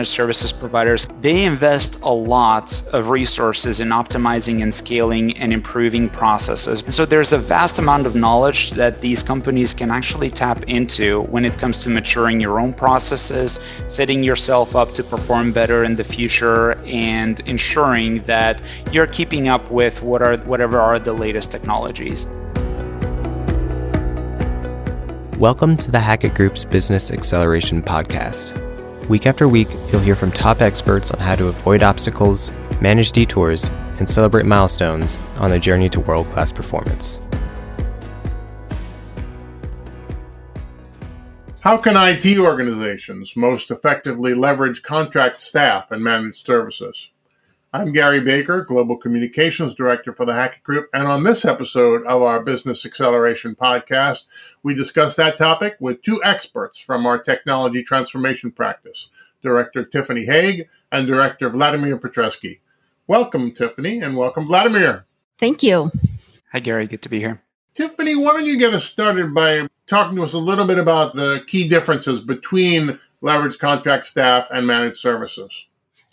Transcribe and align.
managed 0.00 0.12
services 0.12 0.50
providers, 0.50 1.06
they 1.20 1.44
invest 1.44 2.00
a 2.00 2.10
lot 2.10 2.82
of 2.94 3.10
resources 3.10 3.80
in 3.80 3.88
optimizing 3.88 4.62
and 4.62 4.74
scaling 4.74 5.36
and 5.36 5.52
improving 5.52 6.08
processes. 6.08 6.80
And 6.80 6.94
so 6.94 7.04
there's 7.04 7.34
a 7.34 7.38
vast 7.38 7.78
amount 7.78 8.06
of 8.06 8.14
knowledge 8.14 8.70
that 8.82 9.02
these 9.02 9.22
companies 9.22 9.74
can 9.74 9.90
actually 9.90 10.30
tap 10.30 10.62
into 10.62 11.20
when 11.20 11.44
it 11.44 11.58
comes 11.58 11.80
to 11.84 11.90
maturing 11.90 12.40
your 12.40 12.58
own 12.58 12.72
processes, 12.72 13.60
setting 13.88 14.24
yourself 14.24 14.74
up 14.74 14.94
to 14.94 15.04
perform 15.04 15.52
better 15.52 15.84
in 15.84 15.96
the 15.96 16.04
future, 16.04 16.82
and 16.86 17.38
ensuring 17.40 18.22
that 18.22 18.62
you're 18.92 19.06
keeping 19.06 19.48
up 19.48 19.70
with 19.70 20.02
what 20.02 20.22
are 20.22 20.38
whatever 20.38 20.80
are 20.80 20.98
the 20.98 21.12
latest 21.12 21.50
technologies. 21.52 22.26
Welcome 25.36 25.76
to 25.76 25.90
the 25.90 26.00
Hackett 26.00 26.34
Group's 26.34 26.64
Business 26.64 27.10
Acceleration 27.10 27.82
Podcast. 27.82 28.69
Week 29.10 29.26
after 29.26 29.48
week, 29.48 29.66
you'll 29.90 30.02
hear 30.02 30.14
from 30.14 30.30
top 30.30 30.62
experts 30.62 31.10
on 31.10 31.18
how 31.18 31.34
to 31.34 31.48
avoid 31.48 31.82
obstacles, 31.82 32.52
manage 32.80 33.10
detours, 33.10 33.64
and 33.98 34.08
celebrate 34.08 34.46
milestones 34.46 35.18
on 35.38 35.50
the 35.50 35.58
journey 35.58 35.88
to 35.88 35.98
world 35.98 36.28
class 36.28 36.52
performance. 36.52 37.18
How 41.58 41.76
can 41.76 41.96
IT 41.96 42.38
organizations 42.38 43.34
most 43.34 43.72
effectively 43.72 44.32
leverage 44.32 44.84
contract 44.84 45.40
staff 45.40 45.90
and 45.90 46.04
managed 46.04 46.46
services? 46.46 47.10
I'm 47.72 47.92
Gary 47.92 48.18
Baker, 48.18 48.64
Global 48.64 48.96
Communications 48.96 49.76
Director 49.76 50.12
for 50.12 50.24
the 50.24 50.34
Hackett 50.34 50.64
Group, 50.64 50.88
and 50.92 51.06
on 51.06 51.22
this 51.22 51.44
episode 51.44 52.04
of 52.04 52.20
our 52.20 52.42
Business 52.42 52.84
Acceleration 52.84 53.54
Podcast, 53.54 54.24
we 54.64 54.74
discuss 54.74 55.14
that 55.14 55.38
topic 55.38 55.76
with 55.78 56.02
two 56.02 56.20
experts 56.24 56.80
from 56.80 57.06
our 57.06 57.16
technology 57.16 57.84
transformation 57.84 58.50
practice, 58.50 59.10
Director 59.40 59.84
Tiffany 59.84 60.24
Hague 60.24 60.68
and 60.90 61.06
Director 61.06 61.48
Vladimir 61.48 61.96
Petreski. 61.96 62.58
Welcome, 63.06 63.52
Tiffany, 63.52 64.00
and 64.00 64.16
welcome, 64.16 64.48
Vladimir. 64.48 65.06
Thank 65.38 65.62
you. 65.62 65.92
Hi, 66.50 66.58
Gary. 66.58 66.88
Good 66.88 67.02
to 67.02 67.08
be 67.08 67.20
here. 67.20 67.40
Tiffany, 67.74 68.16
why 68.16 68.32
don't 68.32 68.46
you 68.46 68.58
get 68.58 68.74
us 68.74 68.84
started 68.84 69.32
by 69.32 69.68
talking 69.86 70.16
to 70.16 70.24
us 70.24 70.32
a 70.32 70.38
little 70.38 70.64
bit 70.64 70.78
about 70.78 71.14
the 71.14 71.44
key 71.46 71.68
differences 71.68 72.20
between 72.20 72.98
leverage 73.20 73.60
contract 73.60 74.06
staff 74.06 74.48
and 74.50 74.66
managed 74.66 74.96
services? 74.96 75.66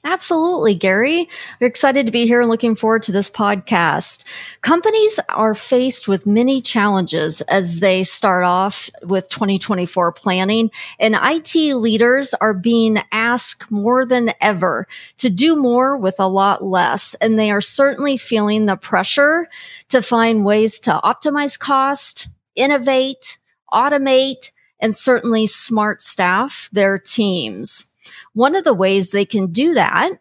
Absolutely, 0.10 0.74
Gary. 0.74 1.28
We're 1.60 1.68
excited 1.68 2.06
to 2.06 2.14
be 2.14 2.26
here 2.26 2.40
and 2.40 2.50
looking 2.50 2.78
forward 2.78 3.04
to 3.04 3.12
this 3.12 3.30
podcast. 3.30 4.24
Companies 4.62 5.20
are 5.28 5.54
faced 5.54 6.08
with 6.08 6.26
many 6.26 6.62
challenges 6.62 7.42
as 7.42 7.82
they 7.82 8.04
start 8.04 8.46
off 8.46 8.90
with 9.04 9.28
2024 9.28 10.14
planning, 10.14 10.72
and 10.98 11.18
IT 11.22 11.76
leaders 11.76 12.34
are 12.36 12.54
being 12.54 13.00
asked 13.12 13.70
more 13.70 14.06
than 14.06 14.32
ever 14.40 14.88
to 15.18 15.30
do 15.30 15.58
more 15.58 15.98
with 15.98 16.16
a 16.22 16.30
lot 16.30 16.64
less. 16.64 17.14
And 17.16 17.38
they 17.38 17.52
are 17.52 17.60
certainly 17.60 18.16
feeling 18.16 18.66
the 18.66 18.78
pressure 18.78 19.46
to 19.90 20.02
find 20.02 20.46
ways 20.46 20.80
to 20.82 21.02
optimize 21.04 21.60
cost, 21.60 22.30
innovate, 22.56 23.40
automate, 23.74 24.52
and 24.80 24.96
certainly 24.96 25.48
smart 25.48 26.02
staff 26.02 26.70
their 26.72 26.98
teams. 26.98 27.92
One 28.38 28.56
of 28.56 28.64
the 28.64 28.74
ways 28.76 29.10
they 29.10 29.26
can 29.26 29.52
do 29.52 29.74
that 29.74 30.12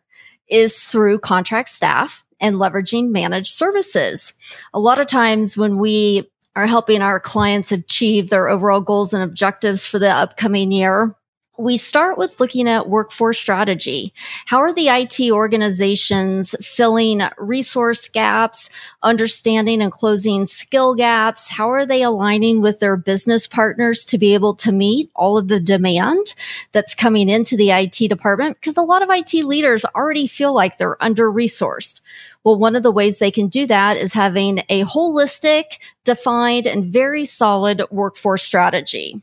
is 0.48 0.82
through 0.82 1.18
contract 1.18 1.68
staff 1.68 2.24
and 2.40 2.56
leveraging 2.56 3.10
managed 3.10 3.52
services. 3.52 4.32
A 4.72 4.80
lot 4.80 5.02
of 5.02 5.06
times 5.06 5.54
when 5.54 5.76
we 5.76 6.30
are 6.54 6.66
helping 6.66 7.02
our 7.02 7.20
clients 7.20 7.72
achieve 7.72 8.30
their 8.30 8.48
overall 8.48 8.80
goals 8.80 9.12
and 9.12 9.22
objectives 9.22 9.86
for 9.86 9.98
the 9.98 10.08
upcoming 10.08 10.72
year, 10.72 11.14
we 11.58 11.76
start 11.76 12.18
with 12.18 12.38
looking 12.38 12.68
at 12.68 12.88
workforce 12.88 13.38
strategy. 13.38 14.12
How 14.46 14.58
are 14.58 14.72
the 14.72 14.88
IT 14.88 15.30
organizations 15.30 16.54
filling 16.60 17.22
resource 17.38 18.08
gaps, 18.08 18.70
understanding 19.02 19.82
and 19.82 19.92
closing 19.92 20.46
skill 20.46 20.94
gaps? 20.94 21.48
How 21.48 21.70
are 21.70 21.86
they 21.86 22.02
aligning 22.02 22.60
with 22.60 22.80
their 22.80 22.96
business 22.96 23.46
partners 23.46 24.04
to 24.06 24.18
be 24.18 24.34
able 24.34 24.54
to 24.56 24.72
meet 24.72 25.10
all 25.14 25.38
of 25.38 25.48
the 25.48 25.60
demand 25.60 26.34
that's 26.72 26.94
coming 26.94 27.28
into 27.28 27.56
the 27.56 27.70
IT 27.70 28.08
department? 28.08 28.58
Because 28.60 28.76
a 28.76 28.82
lot 28.82 29.02
of 29.02 29.10
IT 29.10 29.34
leaders 29.44 29.84
already 29.84 30.26
feel 30.26 30.54
like 30.54 30.76
they're 30.76 31.02
under 31.02 31.30
resourced. 31.30 32.02
Well, 32.44 32.58
one 32.58 32.76
of 32.76 32.82
the 32.82 32.92
ways 32.92 33.18
they 33.18 33.30
can 33.30 33.48
do 33.48 33.66
that 33.66 33.96
is 33.96 34.12
having 34.12 34.60
a 34.68 34.84
holistic, 34.84 35.78
defined, 36.04 36.66
and 36.66 36.92
very 36.92 37.24
solid 37.24 37.82
workforce 37.90 38.44
strategy. 38.44 39.20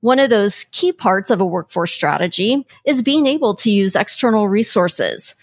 One 0.00 0.18
of 0.18 0.30
those 0.30 0.64
key 0.64 0.92
parts 0.92 1.30
of 1.30 1.40
a 1.40 1.46
workforce 1.46 1.92
strategy 1.92 2.66
is 2.84 3.02
being 3.02 3.26
able 3.26 3.54
to 3.56 3.70
use 3.70 3.96
external 3.96 4.48
resources. 4.48 5.34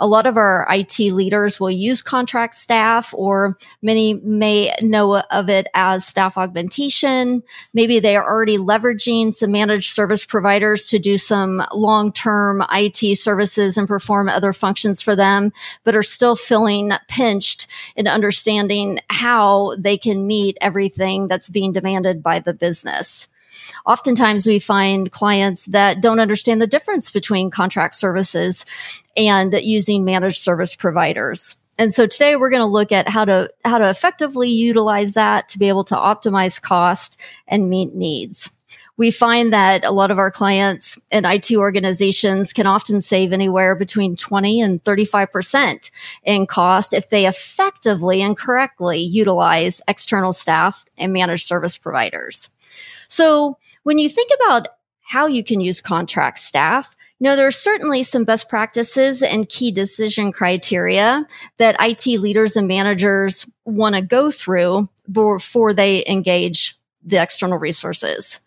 A 0.00 0.06
lot 0.06 0.26
of 0.26 0.36
our 0.36 0.64
IT 0.70 1.00
leaders 1.12 1.58
will 1.58 1.72
use 1.72 2.02
contract 2.02 2.54
staff 2.54 3.12
or 3.16 3.56
many 3.82 4.14
may 4.14 4.72
know 4.80 5.16
of 5.18 5.48
it 5.48 5.66
as 5.74 6.06
staff 6.06 6.38
augmentation. 6.38 7.42
Maybe 7.74 7.98
they 7.98 8.14
are 8.14 8.24
already 8.24 8.58
leveraging 8.58 9.34
some 9.34 9.50
managed 9.50 9.92
service 9.92 10.24
providers 10.24 10.86
to 10.86 11.00
do 11.00 11.18
some 11.18 11.64
long-term 11.72 12.64
IT 12.72 13.18
services 13.18 13.76
and 13.76 13.88
perform 13.88 14.28
other 14.28 14.52
functions 14.52 15.02
for 15.02 15.16
them, 15.16 15.52
but 15.82 15.96
are 15.96 16.04
still 16.04 16.36
feeling 16.36 16.92
pinched 17.08 17.66
in 17.96 18.06
understanding 18.06 19.00
how 19.10 19.74
they 19.78 19.98
can 19.98 20.28
meet 20.28 20.56
everything 20.60 21.26
that's 21.26 21.50
being 21.50 21.72
demanded 21.72 22.22
by 22.22 22.38
the 22.38 22.54
business. 22.54 23.28
Oftentimes 23.86 24.46
we 24.46 24.58
find 24.58 25.10
clients 25.10 25.66
that 25.66 26.00
don't 26.00 26.20
understand 26.20 26.60
the 26.60 26.66
difference 26.66 27.10
between 27.10 27.50
contract 27.50 27.94
services 27.94 28.66
and 29.16 29.52
using 29.54 30.04
managed 30.04 30.38
service 30.38 30.74
providers. 30.74 31.56
And 31.78 31.94
so 31.94 32.06
today 32.06 32.34
we're 32.34 32.50
going 32.50 32.60
to 32.60 32.66
look 32.66 32.90
at 32.90 33.08
how 33.08 33.24
to 33.24 33.50
how 33.64 33.78
to 33.78 33.88
effectively 33.88 34.50
utilize 34.50 35.14
that 35.14 35.48
to 35.50 35.58
be 35.58 35.68
able 35.68 35.84
to 35.84 35.94
optimize 35.94 36.60
cost 36.60 37.20
and 37.46 37.70
meet 37.70 37.94
needs. 37.94 38.50
We 38.96 39.12
find 39.12 39.52
that 39.52 39.84
a 39.84 39.92
lot 39.92 40.10
of 40.10 40.18
our 40.18 40.32
clients 40.32 40.98
and 41.12 41.24
IT 41.24 41.52
organizations 41.52 42.52
can 42.52 42.66
often 42.66 43.00
save 43.00 43.32
anywhere 43.32 43.76
between 43.76 44.16
20 44.16 44.60
and 44.60 44.82
35% 44.82 45.92
in 46.24 46.46
cost 46.48 46.92
if 46.92 47.08
they 47.08 47.26
effectively 47.26 48.20
and 48.20 48.36
correctly 48.36 48.98
utilize 48.98 49.80
external 49.86 50.32
staff 50.32 50.84
and 50.98 51.12
managed 51.12 51.46
service 51.46 51.78
providers. 51.78 52.50
So 53.08 53.58
when 53.82 53.98
you 53.98 54.08
think 54.08 54.30
about 54.40 54.68
how 55.02 55.26
you 55.26 55.42
can 55.42 55.60
use 55.60 55.80
contract 55.80 56.38
staff, 56.38 56.94
you 57.18 57.24
know, 57.24 57.34
there 57.34 57.46
are 57.46 57.50
certainly 57.50 58.02
some 58.02 58.24
best 58.24 58.48
practices 58.48 59.22
and 59.22 59.48
key 59.48 59.72
decision 59.72 60.30
criteria 60.30 61.26
that 61.56 61.76
IT 61.80 62.06
leaders 62.20 62.56
and 62.56 62.68
managers 62.68 63.48
want 63.64 63.96
to 63.96 64.02
go 64.02 64.30
through 64.30 64.88
before 65.10 65.74
they 65.74 66.04
engage 66.06 66.76
the 67.02 67.20
external 67.20 67.58
resources. 67.58 68.40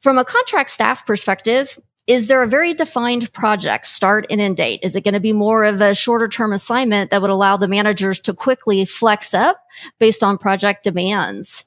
From 0.00 0.18
a 0.18 0.24
contract 0.24 0.70
staff 0.70 1.06
perspective, 1.06 1.78
is 2.06 2.26
there 2.26 2.42
a 2.42 2.48
very 2.48 2.74
defined 2.74 3.32
project 3.32 3.86
start 3.86 4.26
and 4.28 4.40
end 4.40 4.56
date? 4.56 4.80
Is 4.82 4.96
it 4.96 5.04
going 5.04 5.14
to 5.14 5.20
be 5.20 5.32
more 5.32 5.64
of 5.64 5.80
a 5.80 5.94
shorter 5.94 6.28
term 6.28 6.52
assignment 6.52 7.10
that 7.10 7.22
would 7.22 7.30
allow 7.30 7.56
the 7.56 7.68
managers 7.68 8.20
to 8.20 8.34
quickly 8.34 8.84
flex 8.84 9.32
up 9.32 9.56
based 9.98 10.22
on 10.22 10.36
project 10.36 10.82
demands? 10.82 11.64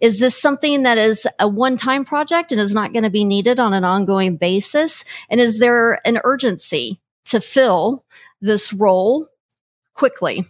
Is 0.00 0.20
this 0.20 0.40
something 0.40 0.82
that 0.82 0.98
is 0.98 1.26
a 1.38 1.48
one 1.48 1.76
time 1.76 2.04
project 2.04 2.52
and 2.52 2.60
is 2.60 2.74
not 2.74 2.92
going 2.92 3.04
to 3.04 3.10
be 3.10 3.24
needed 3.24 3.60
on 3.60 3.72
an 3.72 3.84
ongoing 3.84 4.36
basis? 4.36 5.04
And 5.28 5.40
is 5.40 5.58
there 5.58 6.00
an 6.06 6.20
urgency 6.24 7.00
to 7.26 7.40
fill 7.40 8.04
this 8.40 8.72
role 8.72 9.28
quickly? 9.94 10.44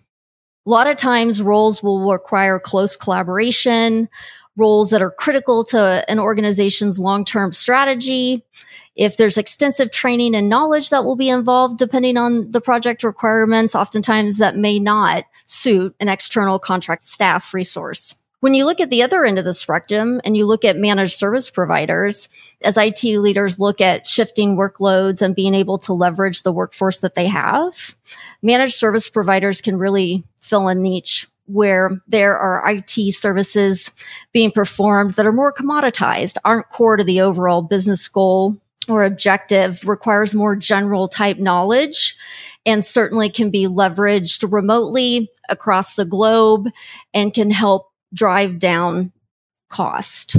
A 0.66 0.70
lot 0.70 0.88
of 0.88 0.96
times 0.96 1.42
roles 1.42 1.82
will 1.82 2.10
require 2.10 2.58
close 2.58 2.96
collaboration, 2.96 4.08
roles 4.56 4.90
that 4.90 5.02
are 5.02 5.10
critical 5.10 5.64
to 5.64 6.04
an 6.08 6.18
organization's 6.18 6.98
long-term 6.98 7.52
strategy. 7.52 8.44
If 8.96 9.16
there's 9.16 9.38
extensive 9.38 9.90
training 9.90 10.34
and 10.34 10.48
knowledge 10.48 10.90
that 10.90 11.04
will 11.04 11.16
be 11.16 11.28
involved, 11.28 11.78
depending 11.78 12.16
on 12.16 12.50
the 12.50 12.60
project 12.60 13.04
requirements, 13.04 13.74
oftentimes 13.74 14.38
that 14.38 14.56
may 14.56 14.78
not 14.78 15.24
suit 15.44 15.94
an 16.00 16.08
external 16.08 16.58
contract 16.58 17.04
staff 17.04 17.52
resource. 17.54 18.14
When 18.40 18.52
you 18.52 18.66
look 18.66 18.80
at 18.80 18.90
the 18.90 19.02
other 19.02 19.24
end 19.24 19.38
of 19.38 19.46
the 19.46 19.54
spectrum 19.54 20.20
and 20.22 20.36
you 20.36 20.46
look 20.46 20.64
at 20.64 20.76
managed 20.76 21.14
service 21.14 21.48
providers, 21.48 22.28
as 22.62 22.76
IT 22.76 23.02
leaders 23.02 23.58
look 23.58 23.80
at 23.80 24.06
shifting 24.06 24.56
workloads 24.56 25.22
and 25.22 25.34
being 25.34 25.54
able 25.54 25.78
to 25.78 25.94
leverage 25.94 26.42
the 26.42 26.52
workforce 26.52 26.98
that 26.98 27.14
they 27.14 27.26
have, 27.26 27.96
managed 28.42 28.74
service 28.74 29.08
providers 29.08 29.62
can 29.62 29.78
really 29.78 30.22
fill 30.40 30.68
a 30.68 30.74
niche 30.74 31.26
where 31.46 31.90
there 32.08 32.36
are 32.36 32.68
IT 32.70 33.14
services 33.14 33.94
being 34.32 34.50
performed 34.50 35.14
that 35.14 35.26
are 35.26 35.32
more 35.32 35.52
commoditized, 35.52 36.36
aren't 36.44 36.68
core 36.68 36.96
to 36.96 37.04
the 37.04 37.22
overall 37.22 37.62
business 37.62 38.06
goal 38.06 38.56
or 38.88 39.04
objective, 39.04 39.82
requires 39.88 40.34
more 40.34 40.56
general 40.56 41.08
type 41.08 41.38
knowledge 41.38 42.16
and 42.66 42.84
certainly 42.84 43.30
can 43.30 43.50
be 43.50 43.66
leveraged 43.66 44.50
remotely 44.52 45.30
across 45.48 45.94
the 45.94 46.04
globe 46.04 46.68
and 47.14 47.32
can 47.32 47.50
help 47.50 47.92
drive 48.16 48.58
down 48.58 49.12
cost. 49.68 50.36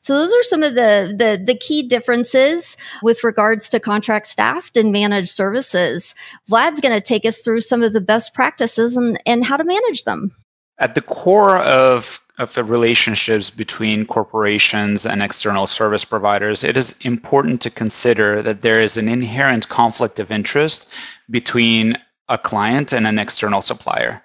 So 0.00 0.14
those 0.16 0.32
are 0.32 0.42
some 0.42 0.62
of 0.62 0.74
the, 0.74 1.14
the, 1.16 1.42
the 1.42 1.56
key 1.56 1.82
differences 1.82 2.76
with 3.02 3.24
regards 3.24 3.68
to 3.70 3.80
contract 3.80 4.26
staffed 4.26 4.76
and 4.76 4.92
managed 4.92 5.30
services. 5.30 6.14
Vlad's 6.48 6.80
going 6.80 6.94
to 6.94 7.00
take 7.00 7.24
us 7.24 7.40
through 7.40 7.62
some 7.62 7.82
of 7.82 7.92
the 7.92 8.00
best 8.00 8.34
practices 8.34 8.96
and, 8.96 9.20
and 9.26 9.44
how 9.44 9.56
to 9.56 9.64
manage 9.64 10.04
them. 10.04 10.30
At 10.78 10.94
the 10.94 11.00
core 11.00 11.58
of 11.58 12.20
of 12.38 12.54
the 12.54 12.62
relationships 12.62 13.50
between 13.50 14.06
corporations 14.06 15.04
and 15.04 15.22
external 15.22 15.66
service 15.66 16.04
providers, 16.04 16.62
it 16.62 16.76
is 16.76 16.96
important 17.00 17.62
to 17.62 17.70
consider 17.70 18.42
that 18.42 18.62
there 18.62 18.80
is 18.80 18.96
an 18.96 19.08
inherent 19.08 19.68
conflict 19.68 20.20
of 20.20 20.30
interest 20.30 20.88
between 21.28 21.98
a 22.28 22.38
client 22.38 22.92
and 22.92 23.08
an 23.08 23.18
external 23.18 23.60
supplier. 23.60 24.22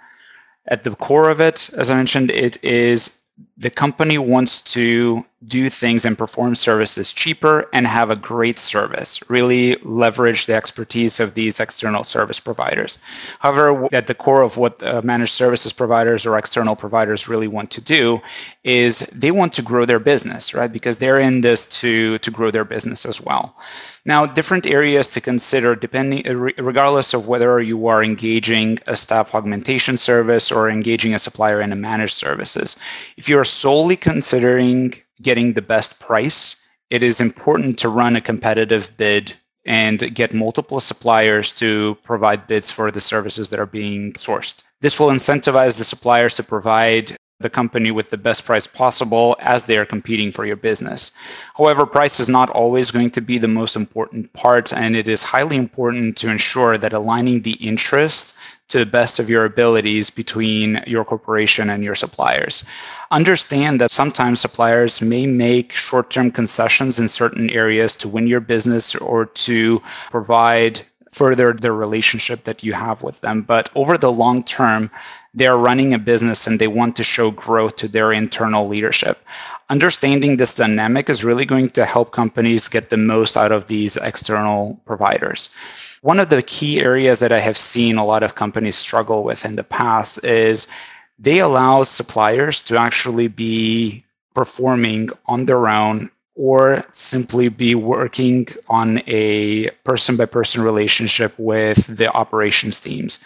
At 0.68 0.83
the 0.83 0.95
core 0.95 1.30
of 1.30 1.39
it, 1.39 1.69
as 1.74 1.89
I 1.89 1.95
mentioned, 1.95 2.31
it 2.31 2.63
is 2.63 3.19
the 3.57 3.69
company 3.69 4.17
wants 4.17 4.61
to 4.61 5.23
do 5.45 5.69
things 5.69 6.05
and 6.05 6.17
perform 6.17 6.55
services 6.55 7.11
cheaper 7.11 7.69
and 7.73 7.85
have 7.85 8.09
a 8.09 8.15
great 8.15 8.57
service, 8.57 9.29
really 9.29 9.75
leverage 9.83 10.45
the 10.45 10.55
expertise 10.55 11.19
of 11.19 11.33
these 11.33 11.59
external 11.59 12.03
service 12.03 12.39
providers. 12.39 12.97
However, 13.39 13.89
at 13.94 14.07
the 14.07 14.15
core 14.15 14.41
of 14.41 14.57
what 14.57 14.81
uh, 14.81 15.01
managed 15.03 15.33
services 15.33 15.73
providers 15.73 16.25
or 16.25 16.38
external 16.38 16.75
providers 16.75 17.27
really 17.27 17.47
want 17.47 17.71
to 17.71 17.81
do 17.81 18.21
is 18.63 19.00
they 19.00 19.31
want 19.31 19.55
to 19.55 19.61
grow 19.61 19.85
their 19.85 20.00
business, 20.00 20.53
right? 20.53 20.71
Because 20.71 20.97
they're 20.97 21.19
in 21.19 21.41
this 21.41 21.65
to, 21.81 22.17
to 22.19 22.31
grow 22.31 22.51
their 22.51 22.65
business 22.65 23.05
as 23.05 23.19
well. 23.19 23.55
Now, 24.05 24.25
different 24.25 24.65
areas 24.65 25.09
to 25.11 25.21
consider, 25.21 25.75
depending, 25.75 26.27
uh, 26.27 26.35
regardless 26.35 27.13
of 27.13 27.27
whether 27.27 27.61
you 27.61 27.88
are 27.88 28.03
engaging 28.03 28.79
a 28.85 28.97
staff 28.97 29.33
augmentation 29.33 29.97
service 29.97 30.51
or 30.51 30.69
engaging 30.69 31.13
a 31.13 31.19
supplier 31.19 31.61
in 31.61 31.71
a 31.71 31.77
managed 31.77 32.15
services. 32.15 32.75
If 33.15 33.29
you 33.29 33.38
are 33.44 33.45
solely 33.45 33.98
considering 33.98 34.94
getting 35.22 35.51
the 35.51 35.62
best 35.62 36.00
price, 36.00 36.56
it 36.90 37.04
is 37.04 37.19
important 37.19 37.80
to 37.80 37.90
run 37.90 38.16
a 38.16 38.22
competitive 38.22 38.95
bid 38.95 39.34
and 39.66 40.00
get 40.16 40.34
multiple 40.34 40.80
suppliers 40.80 41.51
to 41.51 41.98
provide 42.06 42.48
bids 42.48 42.72
for 42.72 42.90
the 42.90 43.01
services 43.01 43.50
that 43.50 43.60
are 43.60 43.66
being 43.66 44.13
sourced. 44.13 44.63
This 44.80 44.98
will 44.98 45.07
incentivize 45.07 45.78
the 45.78 45.84
suppliers 45.84 46.36
to 46.36 46.44
provide 46.44 47.18
the 47.42 47.50
company 47.50 47.92
with 47.92 48.10
the 48.10 48.18
best 48.18 48.45
price 48.45 48.66
possible 48.66 49.36
as 49.42 49.66
they 49.66 49.78
are 49.78 49.86
competing 49.86 50.31
for 50.31 50.46
your 50.46 50.56
business. 50.56 51.12
However, 51.54 51.86
price 51.86 52.22
is 52.22 52.30
not 52.30 52.50
always 52.50 52.92
going 52.92 53.12
to 53.12 53.22
be 53.22 53.39
the 53.39 53.50
most 53.50 53.75
important 53.75 54.31
part, 54.31 54.72
and 54.72 54.96
it 54.96 55.10
is 55.10 55.22
highly 55.22 55.57
important 55.57 56.16
to 56.19 56.30
ensure 56.30 56.78
that 56.78 56.94
aligning 56.94 57.42
the 57.42 57.51
interests 57.51 58.38
to 58.74 58.80
the 58.80 58.86
best 58.90 59.20
of 59.20 59.30
your 59.30 59.46
abilities 59.46 60.10
between 60.10 60.84
your 60.88 61.06
corporation 61.06 61.70
and 61.70 61.84
your 61.84 61.94
suppliers. 61.94 62.66
Understand 63.12 63.81
that 63.81 63.92
sometimes 63.92 64.42
suppliers 64.42 65.00
may 65.00 65.28
make 65.28 65.74
short 65.74 66.10
term 66.10 66.31
concessions 66.31 67.00
in 67.00 67.08
certain 67.08 67.52
areas 67.52 67.98
to 67.98 68.08
win 68.08 68.25
your 68.25 68.40
business 68.40 68.96
or 68.96 69.28
to 69.46 69.84
provide 70.10 70.81
further 71.12 71.54
the 71.54 71.72
relationship 71.72 72.46
that 72.46 72.64
you 72.64 72.74
have 72.74 73.04
with 73.04 73.22
them. 73.22 73.44
But 73.44 73.70
over 73.75 73.96
the 74.00 74.12
long 74.12 74.44
term, 74.44 74.90
they're 75.36 75.56
running 75.56 75.94
a 75.94 76.00
business 76.00 76.48
and 76.48 76.58
they 76.58 76.68
want 76.68 76.96
to 76.96 77.04
show 77.04 77.30
growth 77.30 77.75
to 77.78 77.88
their 77.88 78.12
internal 78.12 78.68
leadership. 78.68 79.24
Understanding 79.70 80.38
this 80.38 80.56
dynamic 80.56 81.12
is 81.12 81.24
really 81.24 81.46
going 81.46 81.70
to 81.78 81.86
help 81.86 82.12
companies 82.12 82.70
get 82.70 82.90
the 82.90 82.98
most 82.98 83.38
out 83.38 83.52
of 83.52 83.68
these 83.68 83.98
external 83.98 84.81
providers. 84.86 85.54
One 86.03 86.19
of 86.19 86.27
the 86.27 86.41
key 86.41 86.81
areas 86.81 87.19
that 87.19 87.31
I 87.31 87.39
have 87.39 87.57
seen 87.57 87.95
a 87.97 88.05
lot 88.05 88.23
of 88.23 88.35
companies 88.35 88.75
struggle 88.75 89.23
with 89.23 89.45
in 89.45 89.55
the 89.55 89.63
past 89.63 90.21
is 90.25 90.67
they 91.17 91.39
allow 91.39 91.83
suppliers 91.83 92.61
to 92.63 92.77
actually 92.77 93.29
be 93.29 94.03
performing 94.35 95.11
on 95.25 95.45
their 95.45 95.69
own 95.69 96.11
or 96.35 96.83
simply 96.91 97.47
be 97.47 97.73
working 97.75 98.50
on 98.67 99.01
a 99.07 99.69
person 99.85 100.17
by 100.17 100.25
person 100.25 100.61
relationship 100.61 101.35
with 101.38 101.88
the 101.88 102.11
operations 102.11 102.81
teams. 102.81 103.19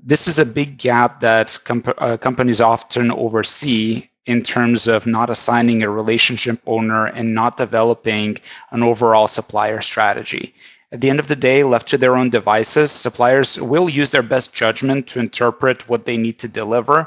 This 0.00 0.28
is 0.28 0.38
a 0.38 0.46
big 0.46 0.78
gap 0.78 1.22
that 1.22 1.58
comp- 1.64 2.00
uh, 2.00 2.18
companies 2.18 2.60
often 2.60 3.10
oversee 3.10 4.08
in 4.26 4.44
terms 4.44 4.86
of 4.86 5.08
not 5.08 5.28
assigning 5.28 5.82
a 5.82 5.90
relationship 5.90 6.60
owner 6.68 7.06
and 7.06 7.34
not 7.34 7.56
developing 7.56 8.38
an 8.70 8.84
overall 8.84 9.26
supplier 9.26 9.80
strategy. 9.80 10.54
At 10.92 11.00
the 11.00 11.08
end 11.08 11.20
of 11.20 11.28
the 11.28 11.36
day, 11.36 11.62
left 11.62 11.88
to 11.88 11.98
their 11.98 12.16
own 12.16 12.30
devices, 12.30 12.90
suppliers 12.90 13.60
will 13.60 13.88
use 13.88 14.10
their 14.10 14.22
best 14.22 14.52
judgment 14.52 15.06
to 15.08 15.20
interpret 15.20 15.88
what 15.88 16.04
they 16.04 16.16
need 16.16 16.40
to 16.40 16.48
deliver. 16.48 17.06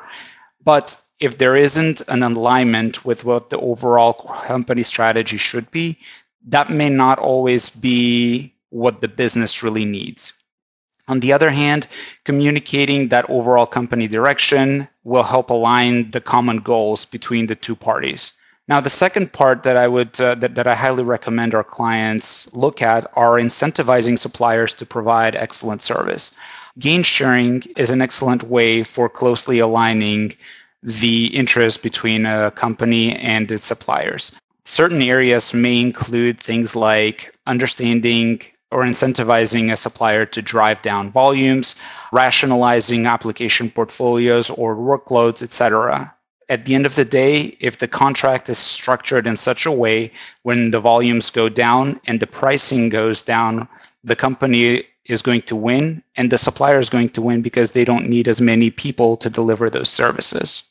But 0.64 1.00
if 1.20 1.38
there 1.38 1.58
isn't 1.58 2.02
an 2.08 2.24
alignment 2.24 3.04
with 3.04 3.26
what 3.26 3.50
the 3.50 3.60
overall 3.60 4.14
company 4.14 4.84
strategy 4.84 5.38
should 5.38 5.70
be, 5.70 6.00
that 6.48 6.70
may 6.70 6.90
not 6.90 7.20
always 7.20 7.70
be 7.70 8.54
what 8.70 9.02
the 9.02 9.08
business 9.08 9.64
really 9.64 9.86
needs. 9.86 10.34
On 11.08 11.20
the 11.20 11.34
other 11.34 11.52
hand, 11.52 11.88
communicating 12.24 13.10
that 13.10 13.30
overall 13.30 13.66
company 13.66 14.08
direction 14.08 14.88
will 15.04 15.24
help 15.24 15.50
align 15.50 16.12
the 16.12 16.22
common 16.22 16.58
goals 16.58 17.04
between 17.04 17.48
the 17.48 17.56
two 17.56 17.76
parties. 17.76 18.32
Now, 18.68 18.80
the 18.80 18.90
second 18.90 19.34
part 19.34 19.64
that 19.64 19.76
I 19.76 19.88
would 19.88 20.20
uh, 20.22 20.36
that, 20.36 20.56
that 20.56 20.68
I 20.68 20.76
highly 20.76 21.04
recommend 21.04 21.54
our 21.54 21.66
clients 21.66 22.54
look 22.54 22.82
at 22.82 23.12
are 23.16 23.34
incentivizing 23.34 24.18
suppliers 24.18 24.74
to 24.76 24.86
provide 24.86 25.36
excellent 25.36 25.82
service. 25.82 26.34
Gain 26.80 27.04
sharing 27.04 27.64
is 27.76 27.92
an 27.92 28.02
excellent 28.02 28.44
way 28.44 28.84
for 28.84 29.10
closely 29.10 29.60
aligning 29.60 30.36
the 30.82 31.28
interest 31.28 31.84
between 31.84 32.26
a 32.26 32.52
company 32.52 33.16
and 33.16 33.52
its 33.52 33.66
suppliers. 33.66 34.32
Certain 34.66 35.02
areas 35.02 35.54
may 35.54 35.80
include 35.80 36.40
things 36.40 36.74
like 36.76 37.36
understanding 37.46 38.42
or 38.72 38.84
incentivizing 38.84 39.72
a 39.72 39.78
supplier 39.78 40.26
to 40.26 40.42
drive 40.42 40.82
down 40.82 41.12
volumes, 41.12 41.76
rationalizing 42.12 43.06
application 43.06 43.70
portfolios 43.70 44.50
or 44.50 44.76
workloads, 44.76 45.44
etc. 45.44 46.14
At 46.50 46.66
the 46.66 46.76
end 46.76 46.86
of 46.86 46.96
the 46.96 47.06
day, 47.06 47.58
if 47.60 47.78
the 47.78 47.88
contract 47.88 48.50
is 48.50 48.58
structured 48.58 49.28
in 49.28 49.38
such 49.38 49.66
a 49.66 49.72
way 49.72 50.12
when 50.44 50.72
the 50.72 50.80
volumes 50.80 51.30
go 51.30 51.50
down 51.50 52.02
and 52.06 52.20
the 52.20 52.28
pricing 52.28 52.90
goes 52.90 53.24
down, 53.24 53.68
the 54.04 54.16
company 54.16 54.84
is 55.06 55.22
going 55.22 55.42
to 55.44 55.56
win 55.56 56.04
and 56.16 56.32
the 56.32 56.38
supplier 56.38 56.80
is 56.80 56.90
going 56.90 57.10
to 57.10 57.22
win 57.22 57.42
because 57.42 57.72
they 57.72 57.86
don't 57.86 58.10
need 58.10 58.28
as 58.28 58.40
many 58.40 58.70
people 58.70 59.18
to 59.18 59.30
deliver 59.30 59.70
those 59.70 59.90
services. 59.90 60.64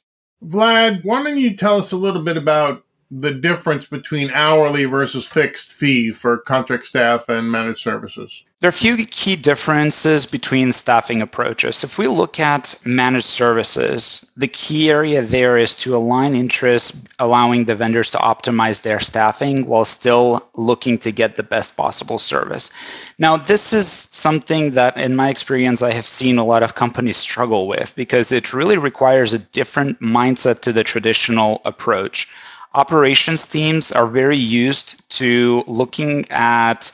Vlad, 0.44 1.04
why 1.04 1.22
don't 1.22 1.36
you 1.36 1.56
tell 1.56 1.78
us 1.78 1.92
a 1.92 1.96
little 1.96 2.22
bit 2.22 2.36
about 2.36 2.84
the 3.14 3.34
difference 3.34 3.86
between 3.86 4.30
hourly 4.30 4.86
versus 4.86 5.28
fixed 5.28 5.70
fee 5.70 6.10
for 6.10 6.38
contract 6.38 6.86
staff 6.86 7.28
and 7.28 7.52
managed 7.52 7.80
services? 7.80 8.44
There 8.60 8.68
are 8.68 8.70
a 8.70 8.72
few 8.72 8.96
key 9.06 9.36
differences 9.36 10.24
between 10.24 10.72
staffing 10.72 11.20
approaches. 11.20 11.84
If 11.84 11.98
we 11.98 12.06
look 12.06 12.40
at 12.40 12.74
managed 12.84 13.26
services, 13.26 14.24
the 14.36 14.48
key 14.48 14.88
area 14.88 15.20
there 15.20 15.58
is 15.58 15.76
to 15.78 15.96
align 15.96 16.34
interests, 16.34 16.96
allowing 17.18 17.64
the 17.64 17.74
vendors 17.74 18.10
to 18.12 18.18
optimize 18.18 18.80
their 18.80 19.00
staffing 19.00 19.66
while 19.66 19.84
still 19.84 20.48
looking 20.54 20.98
to 20.98 21.10
get 21.10 21.36
the 21.36 21.42
best 21.42 21.76
possible 21.76 22.20
service. 22.20 22.70
Now, 23.18 23.36
this 23.36 23.72
is 23.72 23.88
something 23.88 24.74
that, 24.74 24.96
in 24.96 25.16
my 25.16 25.28
experience, 25.28 25.82
I 25.82 25.92
have 25.92 26.06
seen 26.08 26.38
a 26.38 26.44
lot 26.44 26.62
of 26.62 26.76
companies 26.76 27.16
struggle 27.16 27.66
with 27.66 27.92
because 27.96 28.32
it 28.32 28.54
really 28.54 28.78
requires 28.78 29.34
a 29.34 29.38
different 29.38 30.00
mindset 30.00 30.60
to 30.62 30.72
the 30.72 30.84
traditional 30.84 31.60
approach 31.64 32.28
operations 32.74 33.46
teams 33.46 33.92
are 33.92 34.06
very 34.06 34.38
used 34.38 35.00
to 35.10 35.64
looking 35.66 36.30
at 36.30 36.90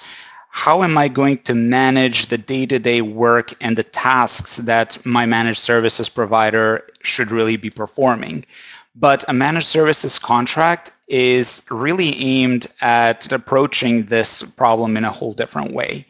how 0.50 0.82
am 0.82 0.99
I 0.99 1.08
going 1.08 1.38
to 1.44 1.54
manage 1.54 2.26
the 2.26 2.38
day 2.38 2.66
to 2.66 2.78
day 2.78 3.00
work 3.00 3.54
and 3.61 3.76
the 3.78 3.85
tasks 3.85 4.56
that 4.56 5.04
my 5.06 5.26
managed 5.26 5.61
services 5.61 6.08
provider 6.08 6.85
should 7.02 7.30
really 7.30 7.56
be 7.56 7.70
performing. 7.70 8.44
But 8.97 9.25
a 9.28 9.32
managed 9.32 9.66
services 9.66 10.18
contract 10.18 10.90
is 11.06 11.64
really 11.70 12.14
aimed 12.16 12.66
at 12.80 13.32
approaching 13.32 14.06
this 14.06 14.42
problem 14.42 14.97
in 14.97 15.04
a 15.04 15.12
whole 15.12 15.32
different 15.32 15.73
way 15.73 16.06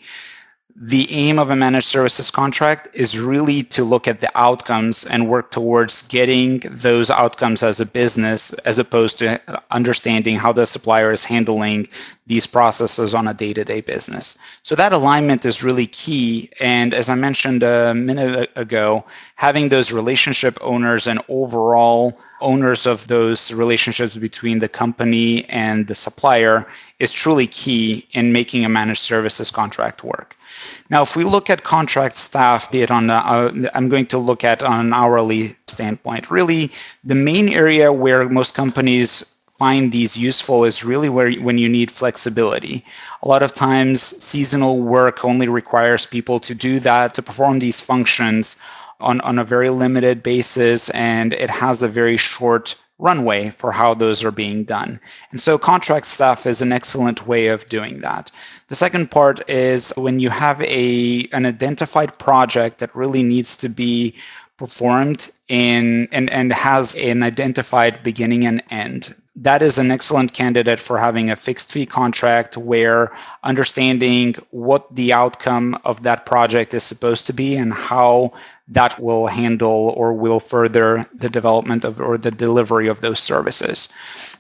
the 0.80 1.10
aim 1.10 1.40
of 1.40 1.50
a 1.50 1.56
managed 1.56 1.88
services 1.88 2.30
contract 2.30 2.86
is 2.92 3.18
really 3.18 3.64
to 3.64 3.82
look 3.82 4.06
at 4.06 4.20
the 4.20 4.30
outcomes 4.38 5.02
and 5.02 5.28
work 5.28 5.50
towards 5.50 6.02
getting 6.02 6.60
those 6.70 7.10
outcomes 7.10 7.64
as 7.64 7.80
a 7.80 7.86
business 7.86 8.52
as 8.52 8.78
opposed 8.78 9.18
to 9.18 9.40
understanding 9.72 10.36
how 10.36 10.52
the 10.52 10.66
supplier 10.66 11.10
is 11.10 11.24
handling 11.24 11.88
these 12.28 12.46
processes 12.46 13.12
on 13.12 13.26
a 13.26 13.34
day-to-day 13.34 13.80
business. 13.80 14.38
So 14.62 14.76
that 14.76 14.92
alignment 14.92 15.44
is 15.44 15.64
really 15.64 15.88
key. 15.88 16.50
And 16.60 16.94
as 16.94 17.08
i 17.08 17.16
mentioned 17.16 17.64
a 17.64 17.92
minute 17.92 18.50
ago 18.54 19.04
having 19.34 19.70
those 19.70 19.90
relationship 19.90 20.58
owners 20.60 21.08
and 21.08 21.20
overall 21.28 22.20
owners 22.40 22.86
of 22.86 23.04
those 23.08 23.50
relationships 23.50 24.14
between 24.14 24.60
the 24.60 24.68
company 24.68 25.44
and 25.46 25.88
the 25.88 25.96
supplier 25.96 26.68
is 27.00 27.12
truly 27.12 27.48
key 27.48 28.06
in 28.12 28.32
making 28.32 28.64
a 28.64 28.68
managed 28.68 29.02
services 29.02 29.50
contract 29.50 30.04
work 30.04 30.36
now, 30.90 31.02
if 31.02 31.16
we 31.16 31.24
look 31.24 31.50
at 31.50 31.62
contract 31.62 32.16
staff, 32.16 32.70
be 32.70 32.82
it 32.82 32.90
on, 32.90 33.08
the, 33.08 33.14
uh, 33.14 33.70
I'm 33.74 33.88
going 33.88 34.06
to 34.06 34.18
look 34.18 34.44
at 34.44 34.62
on 34.62 34.86
an 34.86 34.92
hourly 34.92 35.56
standpoint. 35.66 36.30
Really, 36.30 36.70
the 37.04 37.14
main 37.14 37.48
area 37.48 37.92
where 37.92 38.28
most 38.28 38.54
companies 38.54 39.24
find 39.58 39.90
these 39.90 40.16
useful 40.16 40.64
is 40.64 40.84
really 40.84 41.08
where 41.08 41.32
when 41.32 41.58
you 41.58 41.68
need 41.68 41.90
flexibility. 41.90 42.84
A 43.22 43.28
lot 43.28 43.42
of 43.42 43.52
times 43.52 44.02
seasonal 44.02 44.80
work 44.80 45.24
only 45.24 45.48
requires 45.48 46.06
people 46.06 46.40
to 46.40 46.54
do 46.54 46.80
that 46.80 47.14
to 47.14 47.22
perform 47.22 47.58
these 47.58 47.80
functions 47.80 48.56
on, 49.00 49.20
on 49.20 49.38
a 49.38 49.44
very 49.44 49.70
limited 49.70 50.22
basis 50.22 50.90
and 50.90 51.32
it 51.32 51.50
has 51.50 51.82
a 51.82 51.88
very 51.88 52.16
short 52.16 52.76
runway 52.98 53.50
for 53.50 53.70
how 53.70 53.94
those 53.94 54.24
are 54.24 54.30
being 54.30 54.64
done. 54.64 55.00
And 55.30 55.40
so 55.40 55.56
contract 55.56 56.06
staff 56.06 56.46
is 56.46 56.62
an 56.62 56.72
excellent 56.72 57.26
way 57.26 57.48
of 57.48 57.68
doing 57.68 58.00
that. 58.00 58.30
The 58.68 58.76
second 58.76 59.10
part 59.10 59.48
is 59.48 59.92
when 59.96 60.18
you 60.20 60.30
have 60.30 60.60
a 60.60 61.28
an 61.32 61.46
identified 61.46 62.18
project 62.18 62.80
that 62.80 62.96
really 62.96 63.22
needs 63.22 63.58
to 63.58 63.68
be 63.68 64.16
performed 64.58 65.30
in 65.48 66.08
and, 66.12 66.28
and 66.30 66.52
has 66.52 66.94
an 66.94 67.22
identified 67.22 68.02
beginning 68.02 68.46
and 68.46 68.62
end 68.70 69.14
that 69.42 69.62
is 69.62 69.78
an 69.78 69.90
excellent 69.90 70.32
candidate 70.32 70.80
for 70.80 70.98
having 70.98 71.30
a 71.30 71.36
fixed 71.36 71.70
fee 71.70 71.86
contract 71.86 72.56
where 72.56 73.12
understanding 73.42 74.34
what 74.50 74.92
the 74.94 75.12
outcome 75.12 75.78
of 75.84 76.02
that 76.02 76.26
project 76.26 76.74
is 76.74 76.82
supposed 76.82 77.26
to 77.26 77.32
be 77.32 77.56
and 77.56 77.72
how 77.72 78.32
that 78.68 78.98
will 78.98 79.26
handle 79.28 79.94
or 79.96 80.12
will 80.12 80.40
further 80.40 81.06
the 81.14 81.28
development 81.28 81.84
of 81.84 82.00
or 82.00 82.18
the 82.18 82.30
delivery 82.30 82.88
of 82.88 83.00
those 83.00 83.20
services. 83.20 83.88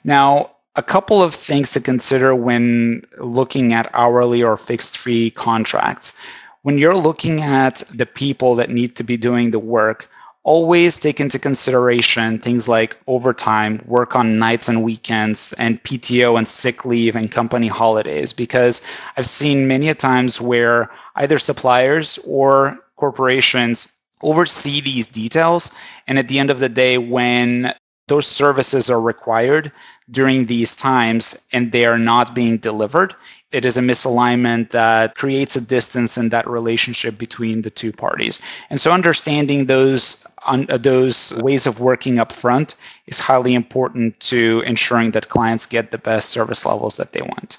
Now, 0.02 0.50
a 0.74 0.82
couple 0.82 1.22
of 1.22 1.34
things 1.34 1.72
to 1.72 1.80
consider 1.80 2.34
when 2.34 3.04
looking 3.18 3.72
at 3.72 3.90
hourly 3.92 4.42
or 4.42 4.56
fixed 4.56 4.98
fee 4.98 5.30
contracts. 5.30 6.12
When 6.62 6.78
you're 6.78 6.96
looking 6.96 7.42
at 7.42 7.82
the 7.94 8.06
people 8.06 8.56
that 8.56 8.70
need 8.70 8.96
to 8.96 9.04
be 9.04 9.16
doing 9.16 9.50
the 9.50 9.58
work, 9.58 10.08
always 10.42 10.96
take 10.96 11.20
into 11.20 11.38
consideration 11.38 12.38
things 12.38 12.66
like 12.66 12.96
overtime, 13.06 13.82
work 13.86 14.16
on 14.16 14.38
nights 14.38 14.68
and 14.68 14.82
weekends, 14.82 15.52
and 15.52 15.82
PTO 15.82 16.38
and 16.38 16.48
sick 16.48 16.84
leave 16.84 17.16
and 17.16 17.30
company 17.30 17.68
holidays. 17.68 18.32
Because 18.32 18.82
I've 19.16 19.28
seen 19.28 19.68
many 19.68 19.88
a 19.88 19.94
times 19.94 20.40
where 20.40 20.90
either 21.14 21.38
suppliers 21.38 22.18
or 22.24 22.78
corporations 22.96 23.92
oversee 24.22 24.80
these 24.80 25.08
details. 25.08 25.70
And 26.06 26.18
at 26.18 26.28
the 26.28 26.38
end 26.38 26.50
of 26.50 26.58
the 26.58 26.68
day, 26.68 26.98
when 26.98 27.74
those 28.08 28.26
services 28.26 28.90
are 28.90 29.00
required 29.00 29.72
during 30.10 30.46
these 30.46 30.74
times 30.74 31.36
and 31.52 31.70
they 31.70 31.84
are 31.84 31.98
not 31.98 32.34
being 32.34 32.56
delivered, 32.58 33.14
it 33.52 33.64
is 33.64 33.76
a 33.76 33.80
misalignment 33.80 34.70
that 34.72 35.14
creates 35.14 35.56
a 35.56 35.60
distance 35.60 36.18
in 36.18 36.30
that 36.30 36.48
relationship 36.48 37.16
between 37.16 37.62
the 37.62 37.70
two 37.70 37.92
parties. 37.92 38.40
And 38.70 38.80
so 38.80 38.90
understanding 38.90 39.66
those 39.66 40.26
uh, 40.44 40.78
those 40.78 41.32
ways 41.34 41.66
of 41.66 41.80
working 41.80 42.18
up 42.18 42.32
front 42.32 42.74
is 43.06 43.18
highly 43.18 43.54
important 43.54 44.18
to 44.20 44.62
ensuring 44.66 45.12
that 45.12 45.28
clients 45.28 45.66
get 45.66 45.90
the 45.90 45.98
best 45.98 46.30
service 46.30 46.64
levels 46.64 46.96
that 46.96 47.12
they 47.12 47.22
want. 47.22 47.58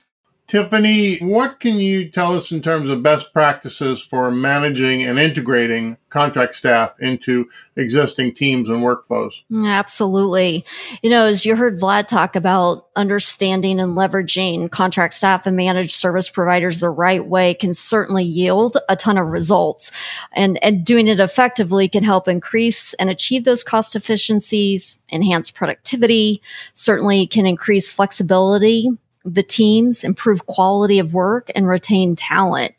Tiffany, 0.49 1.19
what 1.19 1.59
can 1.59 1.75
you 1.75 2.09
tell 2.09 2.35
us 2.35 2.51
in 2.51 2.63
terms 2.63 2.89
of 2.89 3.03
best 3.03 3.33
practices 3.33 4.01
for 4.01 4.31
managing 4.31 5.03
and 5.03 5.19
integrating 5.19 5.97
contract 6.09 6.55
staff 6.55 6.95
into 6.99 7.47
existing 7.75 8.33
teams 8.33 8.67
and 8.67 8.79
workflows? 8.79 9.43
Absolutely. 9.53 10.65
You 11.03 11.11
know, 11.11 11.25
as 11.25 11.45
you 11.45 11.55
heard 11.55 11.79
Vlad 11.79 12.07
talk 12.07 12.35
about 12.35 12.87
understanding 12.95 13.79
and 13.79 13.95
leveraging 13.95 14.71
contract 14.71 15.13
staff 15.13 15.45
and 15.45 15.55
managed 15.55 15.91
service 15.91 16.29
providers 16.29 16.79
the 16.79 16.89
right 16.89 17.27
way 17.27 17.53
can 17.53 17.75
certainly 17.75 18.23
yield 18.23 18.75
a 18.89 18.95
ton 18.95 19.19
of 19.19 19.27
results. 19.27 19.91
And, 20.31 20.57
and 20.63 20.83
doing 20.83 21.05
it 21.05 21.19
effectively 21.19 21.87
can 21.87 22.03
help 22.03 22.27
increase 22.27 22.95
and 22.95 23.11
achieve 23.11 23.43
those 23.43 23.63
cost 23.63 23.95
efficiencies, 23.95 24.99
enhance 25.11 25.51
productivity, 25.51 26.41
certainly 26.73 27.27
can 27.27 27.45
increase 27.45 27.93
flexibility 27.93 28.89
the 29.33 29.43
teams, 29.43 30.03
improve 30.03 30.45
quality 30.45 30.99
of 30.99 31.13
work 31.13 31.51
and 31.55 31.67
retain 31.67 32.15
talent. 32.15 32.73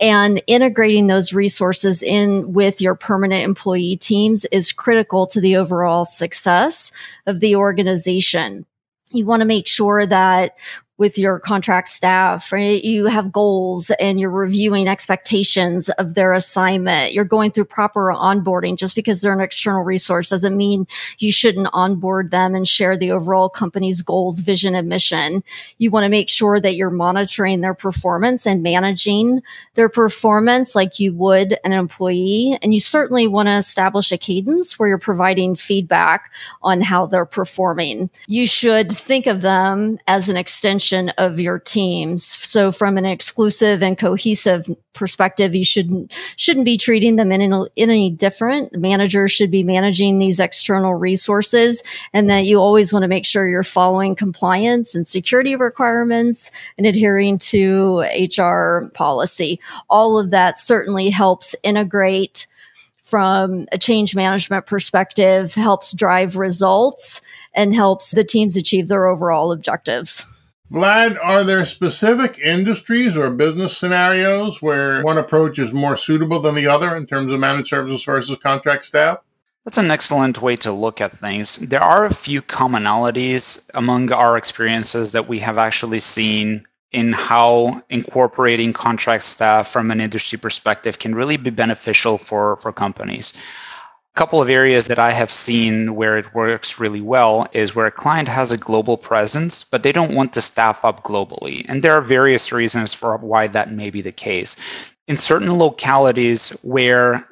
And 0.00 0.42
integrating 0.46 1.06
those 1.06 1.32
resources 1.32 2.02
in 2.02 2.52
with 2.52 2.80
your 2.80 2.94
permanent 2.94 3.44
employee 3.44 3.96
teams 3.96 4.44
is 4.46 4.72
critical 4.72 5.26
to 5.28 5.40
the 5.40 5.56
overall 5.56 6.04
success 6.04 6.92
of 7.26 7.40
the 7.40 7.56
organization. 7.56 8.66
You 9.10 9.26
want 9.26 9.40
to 9.40 9.46
make 9.46 9.68
sure 9.68 10.06
that 10.06 10.56
with 11.02 11.18
your 11.18 11.40
contract 11.40 11.88
staff, 11.88 12.52
right? 12.52 12.84
You 12.84 13.06
have 13.06 13.32
goals 13.32 13.90
and 13.98 14.20
you're 14.20 14.30
reviewing 14.30 14.86
expectations 14.86 15.88
of 15.88 16.14
their 16.14 16.32
assignment. 16.32 17.12
You're 17.12 17.24
going 17.24 17.50
through 17.50 17.64
proper 17.64 18.12
onboarding. 18.14 18.78
Just 18.78 18.94
because 18.94 19.20
they're 19.20 19.32
an 19.32 19.40
external 19.40 19.82
resource 19.82 20.30
doesn't 20.30 20.56
mean 20.56 20.86
you 21.18 21.32
shouldn't 21.32 21.68
onboard 21.72 22.30
them 22.30 22.54
and 22.54 22.68
share 22.68 22.96
the 22.96 23.10
overall 23.10 23.48
company's 23.48 24.00
goals, 24.00 24.38
vision, 24.38 24.76
and 24.76 24.88
mission. 24.88 25.42
You 25.78 25.90
want 25.90 26.04
to 26.04 26.08
make 26.08 26.28
sure 26.28 26.60
that 26.60 26.76
you're 26.76 26.88
monitoring 26.88 27.62
their 27.62 27.74
performance 27.74 28.46
and 28.46 28.62
managing 28.62 29.42
their 29.74 29.88
performance 29.88 30.76
like 30.76 31.00
you 31.00 31.12
would 31.14 31.58
an 31.64 31.72
employee. 31.72 32.56
And 32.62 32.72
you 32.72 32.78
certainly 32.78 33.26
want 33.26 33.48
to 33.48 33.56
establish 33.56 34.12
a 34.12 34.18
cadence 34.18 34.78
where 34.78 34.88
you're 34.88 34.98
providing 34.98 35.56
feedback 35.56 36.32
on 36.62 36.80
how 36.80 37.06
they're 37.06 37.26
performing. 37.26 38.08
You 38.28 38.46
should 38.46 38.92
think 38.92 39.26
of 39.26 39.40
them 39.40 39.98
as 40.06 40.28
an 40.28 40.36
extension 40.36 40.91
of 40.92 41.40
your 41.40 41.58
teams. 41.58 42.24
So 42.24 42.72
from 42.72 42.98
an 42.98 43.04
exclusive 43.04 43.82
and 43.82 43.98
cohesive 43.98 44.68
perspective, 44.92 45.54
you 45.54 45.64
shouldn't 45.64 46.12
shouldn't 46.36 46.64
be 46.64 46.76
treating 46.76 47.16
them 47.16 47.32
in, 47.32 47.40
in, 47.40 47.68
any 47.76 48.10
different. 48.10 48.72
The 48.72 48.78
manager 48.78 49.28
should 49.28 49.50
be 49.50 49.64
managing 49.64 50.18
these 50.18 50.40
external 50.40 50.94
resources 50.94 51.82
and 52.12 52.28
that 52.30 52.44
you 52.44 52.58
always 52.58 52.92
want 52.92 53.02
to 53.02 53.08
make 53.08 53.24
sure 53.24 53.48
you're 53.48 53.62
following 53.62 54.14
compliance 54.14 54.94
and 54.94 55.06
security 55.06 55.56
requirements 55.56 56.50
and 56.76 56.86
adhering 56.86 57.38
to 57.38 58.00
HR 58.00 58.90
policy. 58.94 59.60
All 59.88 60.18
of 60.18 60.30
that 60.30 60.58
certainly 60.58 61.10
helps 61.10 61.56
integrate 61.62 62.46
from 63.12 63.66
a 63.72 63.76
change 63.76 64.16
management 64.16 64.64
perspective, 64.64 65.54
helps 65.54 65.92
drive 65.92 66.38
results 66.38 67.20
and 67.52 67.74
helps 67.74 68.12
the 68.12 68.24
teams 68.24 68.56
achieve 68.56 68.88
their 68.88 69.06
overall 69.06 69.52
objectives. 69.52 70.41
Vlad, 70.72 71.18
are 71.22 71.44
there 71.44 71.66
specific 71.66 72.38
industries 72.38 73.14
or 73.14 73.28
business 73.28 73.76
scenarios 73.76 74.62
where 74.62 75.02
one 75.02 75.18
approach 75.18 75.58
is 75.58 75.70
more 75.70 75.98
suitable 75.98 76.40
than 76.40 76.54
the 76.54 76.66
other 76.66 76.96
in 76.96 77.04
terms 77.04 77.30
of 77.30 77.38
managed 77.38 77.68
services 77.68 78.02
versus 78.02 78.38
contract 78.38 78.86
staff? 78.86 79.18
That's 79.66 79.76
an 79.76 79.90
excellent 79.90 80.40
way 80.40 80.56
to 80.56 80.72
look 80.72 81.02
at 81.02 81.18
things. 81.20 81.56
There 81.56 81.82
are 81.82 82.06
a 82.06 82.14
few 82.14 82.40
commonalities 82.40 83.68
among 83.74 84.12
our 84.12 84.38
experiences 84.38 85.12
that 85.12 85.28
we 85.28 85.40
have 85.40 85.58
actually 85.58 86.00
seen 86.00 86.64
in 86.90 87.12
how 87.12 87.82
incorporating 87.90 88.72
contract 88.72 89.24
staff 89.24 89.70
from 89.70 89.90
an 89.90 90.00
industry 90.00 90.38
perspective 90.38 90.98
can 90.98 91.14
really 91.14 91.36
be 91.36 91.50
beneficial 91.50 92.16
for, 92.16 92.56
for 92.56 92.72
companies 92.72 93.34
couple 94.14 94.42
of 94.42 94.50
areas 94.50 94.88
that 94.88 94.98
I 94.98 95.12
have 95.12 95.32
seen 95.32 95.94
where 95.94 96.18
it 96.18 96.34
works 96.34 96.78
really 96.78 97.00
well 97.00 97.48
is 97.52 97.74
where 97.74 97.86
a 97.86 97.90
client 97.90 98.28
has 98.28 98.52
a 98.52 98.58
global 98.58 98.98
presence, 98.98 99.64
but 99.64 99.82
they 99.82 99.92
don't 99.92 100.14
want 100.14 100.34
to 100.34 100.42
staff 100.42 100.84
up 100.84 101.02
globally. 101.02 101.64
And 101.66 101.82
there 101.82 101.94
are 101.94 102.02
various 102.02 102.52
reasons 102.52 102.92
for 102.92 103.16
why 103.16 103.46
that 103.48 103.72
may 103.72 103.90
be 103.90 104.02
the 104.02 104.12
case. 104.12 104.56
In 105.08 105.16
certain 105.16 105.58
localities 105.58 106.50
where 106.62 107.26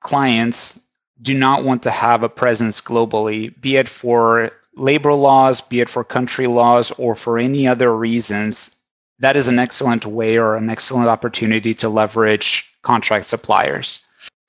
clients 0.00 0.80
do 1.20 1.34
not 1.34 1.64
want 1.64 1.82
to 1.82 1.90
have 1.90 2.22
a 2.22 2.28
presence 2.28 2.80
globally, 2.80 3.60
be 3.60 3.76
it 3.76 3.88
for 3.88 4.52
labor 4.76 5.12
laws, 5.12 5.60
be 5.60 5.80
it 5.80 5.90
for 5.90 6.04
country 6.04 6.46
laws, 6.46 6.92
or 6.92 7.14
for 7.16 7.38
any 7.38 7.66
other 7.66 7.94
reasons, 7.94 8.74
that 9.18 9.36
is 9.36 9.48
an 9.48 9.58
excellent 9.58 10.06
way 10.06 10.38
or 10.38 10.56
an 10.56 10.70
excellent 10.70 11.08
opportunity 11.08 11.74
to 11.74 11.88
leverage 11.88 12.72
contract 12.82 13.26
suppliers. 13.26 14.00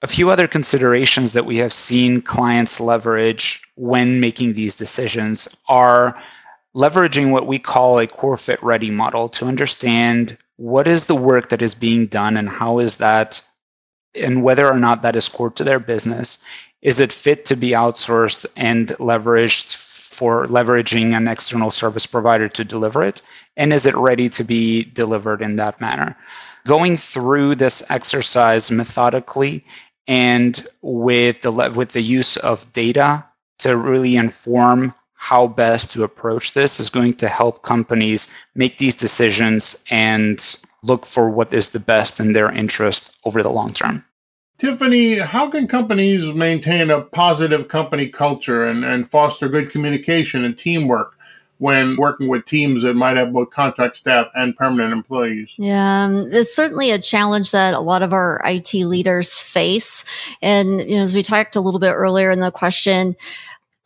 A 0.03 0.07
few 0.07 0.31
other 0.31 0.47
considerations 0.47 1.33
that 1.33 1.45
we 1.45 1.57
have 1.57 1.73
seen 1.73 2.23
clients 2.23 2.79
leverage 2.79 3.61
when 3.75 4.19
making 4.19 4.53
these 4.53 4.75
decisions 4.75 5.47
are 5.67 6.19
leveraging 6.75 7.29
what 7.29 7.45
we 7.45 7.59
call 7.59 7.99
a 7.99 8.07
core 8.07 8.37
fit 8.37 8.63
ready 8.63 8.89
model 8.89 9.29
to 9.29 9.45
understand 9.45 10.37
what 10.57 10.87
is 10.87 11.05
the 11.05 11.15
work 11.15 11.49
that 11.49 11.61
is 11.61 11.75
being 11.75 12.07
done 12.07 12.35
and 12.35 12.49
how 12.49 12.79
is 12.79 12.95
that 12.95 13.41
and 14.15 14.43
whether 14.43 14.67
or 14.67 14.79
not 14.79 15.03
that 15.03 15.15
is 15.15 15.29
core 15.29 15.51
to 15.51 15.63
their 15.63 15.79
business. 15.79 16.39
Is 16.81 16.99
it 16.99 17.13
fit 17.13 17.45
to 17.45 17.55
be 17.55 17.69
outsourced 17.71 18.47
and 18.55 18.87
leveraged 18.87 19.75
for 19.75 20.47
leveraging 20.47 21.15
an 21.15 21.27
external 21.27 21.69
service 21.69 22.07
provider 22.07 22.49
to 22.49 22.63
deliver 22.63 23.03
it? 23.03 23.21
And 23.55 23.71
is 23.71 23.85
it 23.85 23.95
ready 23.95 24.29
to 24.29 24.43
be 24.43 24.83
delivered 24.83 25.41
in 25.41 25.57
that 25.57 25.79
manner? 25.79 26.17
Going 26.65 26.97
through 26.97 27.55
this 27.55 27.83
exercise 27.89 28.71
methodically 28.71 29.65
and 30.07 30.67
with 30.81 31.41
the 31.41 31.51
with 31.51 31.91
the 31.91 32.01
use 32.01 32.37
of 32.37 32.71
data 32.73 33.25
to 33.59 33.75
really 33.75 34.15
inform 34.15 34.93
how 35.13 35.45
best 35.45 35.91
to 35.91 36.03
approach 36.03 36.53
this 36.53 36.79
is 36.79 36.89
going 36.89 37.13
to 37.13 37.29
help 37.29 37.61
companies 37.61 38.27
make 38.55 38.79
these 38.79 38.95
decisions 38.95 39.83
and 39.89 40.57
look 40.81 41.05
for 41.05 41.29
what 41.29 41.53
is 41.53 41.69
the 41.69 41.79
best 41.79 42.19
in 42.19 42.33
their 42.33 42.51
interest 42.51 43.15
over 43.23 43.43
the 43.43 43.49
long 43.49 43.71
term. 43.73 44.03
Tiffany, 44.57 45.19
how 45.19 45.49
can 45.49 45.67
companies 45.67 46.33
maintain 46.33 46.89
a 46.89 47.01
positive 47.01 47.67
company 47.67 48.07
culture 48.07 48.63
and, 48.65 48.83
and 48.83 49.07
foster 49.07 49.47
good 49.47 49.71
communication 49.71 50.43
and 50.43 50.57
teamwork 50.57 51.17
when 51.61 51.95
working 51.95 52.27
with 52.27 52.43
teams 52.43 52.81
that 52.81 52.95
might 52.95 53.15
have 53.15 53.31
both 53.31 53.51
contract 53.51 53.95
staff 53.95 54.27
and 54.33 54.57
permanent 54.57 54.91
employees? 54.91 55.53
Yeah, 55.59 56.05
um, 56.05 56.27
it's 56.31 56.55
certainly 56.55 56.89
a 56.89 56.97
challenge 56.97 57.51
that 57.51 57.75
a 57.75 57.79
lot 57.79 58.01
of 58.01 58.13
our 58.13 58.41
IT 58.43 58.73
leaders 58.73 59.43
face. 59.43 60.03
And, 60.41 60.81
you 60.89 60.95
know, 60.97 61.03
as 61.03 61.13
we 61.13 61.21
talked 61.21 61.55
a 61.55 61.61
little 61.61 61.79
bit 61.79 61.91
earlier 61.91 62.31
in 62.31 62.39
the 62.39 62.49
question, 62.49 63.15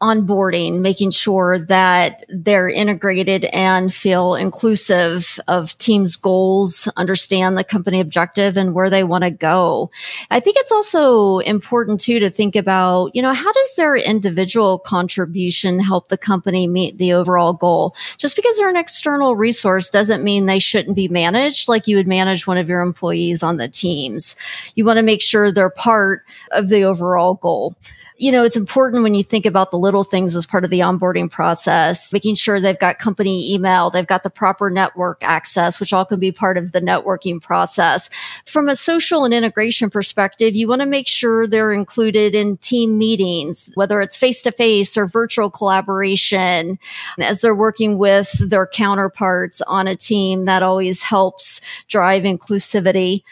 onboarding, 0.01 0.81
making 0.81 1.09
sure 1.09 1.57
that 1.57 2.25
they're 2.27 2.67
integrated 2.67 3.45
and 3.45 3.93
feel 3.93 4.35
inclusive 4.35 5.39
of 5.47 5.77
teams' 5.77 6.17
goals, 6.17 6.89
understand 6.97 7.57
the 7.57 7.63
company 7.63 8.01
objective 8.01 8.57
and 8.57 8.73
where 8.73 8.89
they 8.89 9.05
want 9.05 9.23
to 9.23 9.31
go. 9.31 9.89
I 10.29 10.41
think 10.41 10.57
it's 10.59 10.71
also 10.71 11.39
important 11.39 12.01
too 12.01 12.19
to 12.19 12.29
think 12.29 12.57
about, 12.57 13.15
you 13.15 13.21
know, 13.21 13.33
how 13.33 13.53
does 13.53 13.75
their 13.77 13.95
individual 13.95 14.79
contribution 14.79 15.79
help 15.79 16.09
the 16.09 16.17
company 16.17 16.67
meet 16.67 16.97
the 16.97 17.13
overall 17.13 17.53
goal? 17.53 17.95
Just 18.17 18.35
because 18.35 18.57
they're 18.57 18.69
an 18.69 18.75
external 18.75 19.37
resource 19.37 19.89
doesn't 19.89 20.25
mean 20.25 20.45
they 20.45 20.59
shouldn't 20.59 20.97
be 20.97 21.07
managed 21.07 21.69
like 21.69 21.87
you 21.87 21.95
would 21.95 22.07
manage 22.07 22.45
one 22.45 22.57
of 22.57 22.67
your 22.67 22.81
employees 22.81 23.43
on 23.43 23.55
the 23.57 23.69
teams. 23.69 24.35
You 24.75 24.83
want 24.83 24.97
to 24.97 25.03
make 25.03 25.21
sure 25.21 25.53
they're 25.53 25.69
part 25.69 26.21
of 26.51 26.67
the 26.67 26.83
overall 26.83 27.35
goal 27.35 27.75
you 28.17 28.31
know, 28.31 28.43
it's 28.43 28.55
important 28.55 29.03
when 29.03 29.13
you 29.13 29.23
think 29.23 29.45
about 29.45 29.71
the 29.71 29.77
little 29.77 30.03
things 30.03 30.35
as 30.35 30.45
part 30.45 30.63
of 30.63 30.69
the 30.69 30.79
onboarding 30.79 31.29
process, 31.29 32.13
making 32.13 32.35
sure 32.35 32.61
they've 32.61 32.79
got 32.79 32.97
company 32.97 33.53
email, 33.53 33.89
they've 33.89 34.07
got 34.07 34.23
the 34.23 34.29
proper 34.29 34.69
network 34.69 35.17
access, 35.21 35.79
which 35.79 35.91
all 35.91 36.05
can 36.05 36.19
be 36.19 36.31
part 36.31 36.57
of 36.57 36.71
the 36.71 36.79
networking 36.79 37.41
process. 37.41 38.09
From 38.45 38.69
a 38.69 38.75
social 38.75 39.25
and 39.25 39.33
integration 39.33 39.89
perspective, 39.89 40.55
you 40.55 40.67
want 40.67 40.81
to 40.81 40.85
make 40.85 41.07
sure 41.07 41.45
they're 41.45 41.73
included 41.73 42.35
in 42.35 42.55
team 42.57 42.97
meetings, 42.97 43.69
whether 43.75 43.99
it's 43.99 44.15
face 44.15 44.41
to 44.43 44.51
face 44.51 44.95
or 44.95 45.07
virtual 45.07 45.49
collaboration 45.49 46.79
as 47.19 47.41
they're 47.41 47.53
working 47.53 47.97
with 47.97 48.31
their 48.49 48.65
counterparts 48.65 49.61
on 49.63 49.87
a 49.87 49.95
team 49.95 50.45
that 50.45 50.63
always 50.63 51.03
helps 51.03 51.59
drive 51.87 52.23
inclusivity 52.23 53.23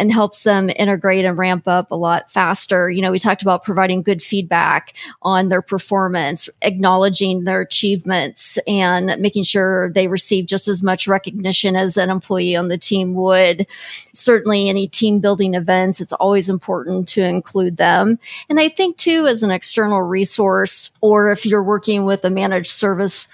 and 0.00 0.10
helps 0.10 0.42
them 0.42 0.70
integrate 0.76 1.24
and 1.24 1.36
ramp 1.36 1.68
up 1.68 1.90
a 1.90 1.94
lot 1.94 2.30
faster. 2.30 2.90
You 2.90 3.02
know, 3.02 3.12
we 3.12 3.18
talked 3.18 3.42
about 3.42 3.64
providing 3.64 4.02
good 4.02 4.22
feedback 4.22 4.96
on 5.22 5.48
their 5.48 5.62
performance, 5.62 6.48
acknowledging 6.62 7.44
their 7.44 7.60
achievements 7.60 8.58
and 8.66 9.20
making 9.20 9.44
sure 9.44 9.92
they 9.92 10.08
receive 10.08 10.46
just 10.46 10.68
as 10.68 10.82
much 10.82 11.06
recognition 11.06 11.76
as 11.76 11.96
an 11.96 12.10
employee 12.10 12.56
on 12.56 12.68
the 12.68 12.78
team 12.78 13.14
would. 13.14 13.66
Certainly 14.12 14.68
any 14.68 14.88
team 14.88 15.20
building 15.20 15.54
events, 15.54 16.00
it's 16.00 16.14
always 16.14 16.48
important 16.48 17.06
to 17.08 17.22
include 17.22 17.76
them. 17.76 18.18
And 18.48 18.58
I 18.58 18.70
think 18.70 18.96
too, 18.96 19.26
as 19.26 19.42
an 19.42 19.50
external 19.50 20.02
resource, 20.02 20.90
or 21.00 21.30
if 21.30 21.44
you're 21.44 21.62
working 21.62 22.04
with 22.04 22.24
a 22.24 22.30
managed 22.30 22.70
service 22.70 23.28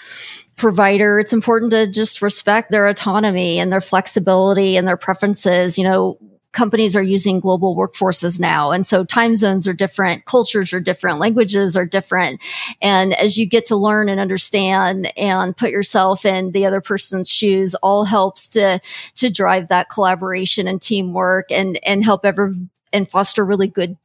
provider, 0.56 1.20
it's 1.20 1.32
important 1.32 1.70
to 1.70 1.87
just 1.87 2.23
respect 2.23 2.70
their 2.70 2.88
autonomy 2.88 3.61
and 3.61 3.70
their 3.70 3.80
flexibility 3.80 4.76
and 4.76 4.88
their 4.88 4.96
preferences. 4.96 5.78
You 5.78 5.85
know, 5.85 6.18
companies 6.56 6.96
are 6.96 7.02
using 7.02 7.38
global 7.38 7.76
workforces 7.76 8.40
now. 8.40 8.72
And 8.72 8.86
so 8.86 9.04
time 9.04 9.36
zones 9.36 9.68
are 9.68 9.75
different, 9.75 10.25
cultures 10.25 10.72
are 10.72 10.80
different, 10.80 11.18
languages 11.18 11.76
are 11.76 11.84
different. 11.84 12.42
And 12.80 13.12
as 13.12 13.38
you 13.38 13.46
get 13.46 13.66
to 13.66 13.76
learn 13.76 14.08
and 14.08 14.18
understand 14.18 15.12
and 15.18 15.56
put 15.56 15.70
yourself 15.70 16.25
in 16.25 16.52
the 16.52 16.64
other 16.64 16.80
person's 16.80 17.30
shoes, 17.30 17.75
all 17.76 18.04
helps 18.04 18.48
to, 18.48 18.80
to 19.16 19.30
drive 19.30 19.68
that 19.68 19.90
collaboration 19.90 20.66
and 20.66 20.80
teamwork 20.80 21.52
and, 21.52 21.78
and 21.84 22.02
help 22.02 22.25
ever 22.25 22.54
and 22.92 23.10
foster 23.10 23.44
really 23.44 23.68
good 23.68 23.96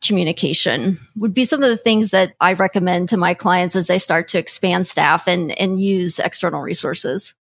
communication 0.00 0.96
would 1.16 1.34
be 1.34 1.44
some 1.44 1.64
of 1.64 1.68
the 1.68 1.76
things 1.76 2.12
that 2.12 2.32
I 2.40 2.52
recommend 2.52 3.08
to 3.08 3.16
my 3.16 3.34
clients 3.34 3.74
as 3.74 3.88
they 3.88 3.98
start 3.98 4.28
to 4.28 4.38
expand 4.38 4.86
staff 4.86 5.26
and, 5.26 5.58
and 5.58 5.80
use 5.80 6.20
external 6.20 6.60
resources. 6.60 7.34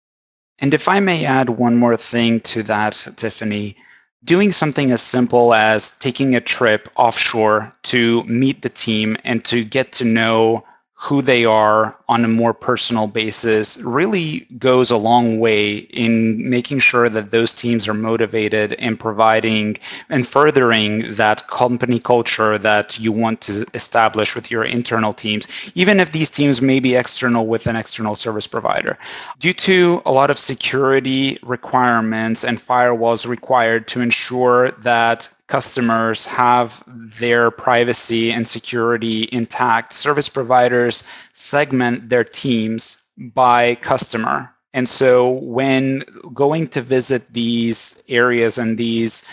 And 0.57 0.73
if 0.73 0.87
I 0.87 0.99
may 0.99 1.25
add 1.25 1.49
one 1.49 1.75
more 1.75 1.95
thing 1.95 2.39
to 2.41 2.63
that, 2.63 2.93
Tiffany, 3.17 3.77
doing 4.23 4.51
something 4.51 4.91
as 4.91 5.01
simple 5.01 5.53
as 5.53 5.91
taking 5.99 6.35
a 6.35 6.41
trip 6.41 6.89
offshore 6.95 7.73
to 7.83 8.23
meet 8.23 8.61
the 8.61 8.69
team 8.69 9.17
and 9.23 9.43
to 9.45 9.63
get 9.63 9.93
to 9.93 10.05
know 10.05 10.65
who 10.93 11.21
they 11.21 11.45
are 11.45 11.96
on 12.09 12.23
a 12.23 12.27
more 12.27 12.53
personal 12.53 13.05
basis 13.05 13.77
really 13.77 14.47
goes 14.57 14.91
a 14.91 14.97
long 14.97 15.39
way 15.39 15.77
in 15.77 16.49
making 16.49 16.79
sure 16.79 17.09
that 17.09 17.31
those 17.31 17.53
teams 17.53 17.87
are 17.87 17.93
motivated 17.93 18.73
and 18.73 18.97
providing 18.97 19.77
and 20.09 20.25
furthering 20.25 21.15
that 21.15 21.47
company 21.47 21.99
culture 21.99 22.57
that 22.57 22.97
you 22.97 23.11
want 23.11 23.41
to 23.41 23.65
establish 23.73 24.35
with 24.35 24.49
your 24.49 24.63
internal 24.63 25.13
teams, 25.13 25.47
even 25.75 25.99
if 25.99 26.11
these 26.11 26.31
teams 26.31 26.61
may 26.61 26.79
be 26.79 26.95
external 26.95 27.45
with 27.45 27.67
an 27.67 27.75
external 27.75 28.15
service 28.15 28.47
provider. 28.47 28.97
Due 29.39 29.53
to 29.53 30.01
a 30.05 30.11
lot 30.11 30.31
of 30.31 30.39
security 30.39 31.37
requirements 31.43 32.45
and 32.45 32.57
firewalls 32.57 33.27
required 33.27 33.87
to 33.89 34.01
ensure 34.01 34.71
that 34.83 35.27
customers 35.47 36.25
have 36.25 36.83
their 36.85 37.49
privacy 37.51 38.31
and 38.31 38.47
security 38.47 39.27
intact. 39.31 39.93
Service 39.93 40.27
providers 40.27 41.03
segment 41.37 42.09
their 42.09 42.23
teams 42.23 43.01
by 43.17 43.75
customer. 43.75 44.49
And 44.73 44.87
so 44.87 45.29
when 45.29 46.03
going 46.33 46.67
to 46.69 46.81
visit 46.81 47.31
these 47.31 48.03
areas 48.09 48.57
and 48.57 48.77
these 48.77 49.23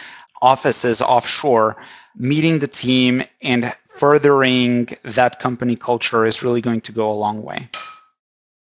offices 0.41 1.01
offshore, 1.01 1.77
meeting 2.17 2.59
the 2.59 2.69
team 2.69 3.25
and 3.43 3.75
furthering 3.87 4.97
that 5.05 5.41
company 5.41 5.77
culture 5.77 6.27
is 6.27 6.43
really 6.43 6.61
going 6.61 6.83
to 6.83 6.93
go 6.93 7.11
a 7.11 7.15
long 7.15 7.43
way. 7.43 7.69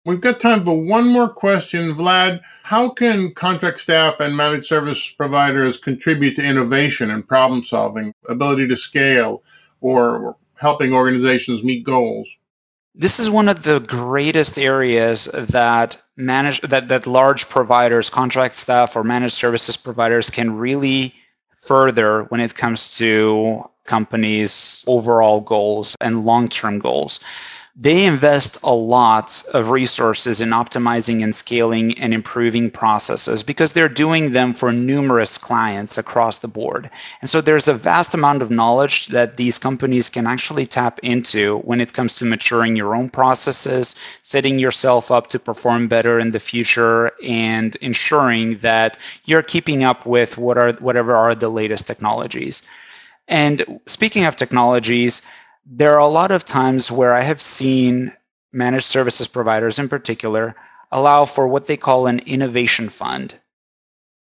We've 0.04 0.20
got 0.20 0.40
time 0.40 0.64
for 0.64 0.80
one 0.80 1.06
more 1.06 1.28
question. 1.28 1.94
Vlad, 1.94 2.40
how 2.64 2.88
can 2.88 3.32
contract 3.34 3.80
staff 3.80 4.18
and 4.18 4.36
managed 4.36 4.66
service 4.66 5.08
providers 5.10 5.76
contribute 5.76 6.34
to 6.36 6.44
innovation 6.44 7.10
and 7.10 7.26
problem 7.26 7.62
solving, 7.62 8.12
ability 8.28 8.66
to 8.68 8.76
scale, 8.76 9.44
or 9.80 10.36
helping 10.56 10.92
organizations 10.92 11.62
meet 11.62 11.84
goals? 11.84 12.36
This 12.94 13.20
is 13.20 13.30
one 13.30 13.48
of 13.48 13.62
the 13.62 13.80
greatest 13.80 14.58
areas 14.58 15.24
that 15.32 15.96
manage 16.16 16.60
that, 16.60 16.88
that 16.88 17.06
large 17.06 17.48
providers, 17.48 18.10
contract 18.10 18.54
staff 18.54 18.96
or 18.96 19.04
managed 19.04 19.34
services 19.34 19.76
providers 19.76 20.28
can 20.28 20.58
really 20.58 21.14
further 21.56 22.24
when 22.24 22.40
it 22.40 22.54
comes 22.54 22.96
to 22.98 23.64
companies' 23.86 24.84
overall 24.86 25.40
goals 25.40 25.96
and 26.00 26.24
long-term 26.26 26.78
goals 26.80 27.20
they 27.74 28.04
invest 28.04 28.58
a 28.62 28.74
lot 28.74 29.42
of 29.54 29.70
resources 29.70 30.42
in 30.42 30.50
optimizing 30.50 31.24
and 31.24 31.34
scaling 31.34 31.98
and 31.98 32.12
improving 32.12 32.70
processes 32.70 33.42
because 33.42 33.72
they're 33.72 33.88
doing 33.88 34.32
them 34.32 34.52
for 34.52 34.72
numerous 34.72 35.38
clients 35.38 35.96
across 35.96 36.38
the 36.40 36.48
board. 36.48 36.90
And 37.22 37.30
so 37.30 37.40
there's 37.40 37.68
a 37.68 37.74
vast 37.74 38.12
amount 38.12 38.42
of 38.42 38.50
knowledge 38.50 39.06
that 39.08 39.38
these 39.38 39.56
companies 39.56 40.10
can 40.10 40.26
actually 40.26 40.66
tap 40.66 40.98
into 41.02 41.60
when 41.60 41.80
it 41.80 41.94
comes 41.94 42.16
to 42.16 42.26
maturing 42.26 42.76
your 42.76 42.94
own 42.94 43.08
processes, 43.08 43.94
setting 44.20 44.58
yourself 44.58 45.10
up 45.10 45.28
to 45.28 45.38
perform 45.38 45.88
better 45.88 46.20
in 46.20 46.30
the 46.30 46.40
future, 46.40 47.12
and 47.24 47.74
ensuring 47.76 48.58
that 48.58 48.98
you're 49.24 49.42
keeping 49.42 49.82
up 49.82 50.04
with 50.04 50.36
what 50.36 50.58
are 50.58 50.72
whatever 50.74 51.16
are 51.16 51.34
the 51.34 51.48
latest 51.48 51.86
technologies. 51.86 52.62
And 53.28 53.80
speaking 53.86 54.24
of 54.24 54.36
technologies, 54.36 55.22
there 55.66 55.94
are 55.94 56.00
a 56.00 56.08
lot 56.08 56.32
of 56.32 56.44
times 56.44 56.90
where 56.90 57.14
I 57.14 57.22
have 57.22 57.40
seen 57.40 58.12
managed 58.52 58.86
services 58.86 59.26
providers 59.26 59.78
in 59.78 59.88
particular 59.88 60.54
allow 60.90 61.24
for 61.24 61.46
what 61.46 61.66
they 61.66 61.76
call 61.76 62.06
an 62.06 62.20
innovation 62.20 62.88
fund. 62.88 63.34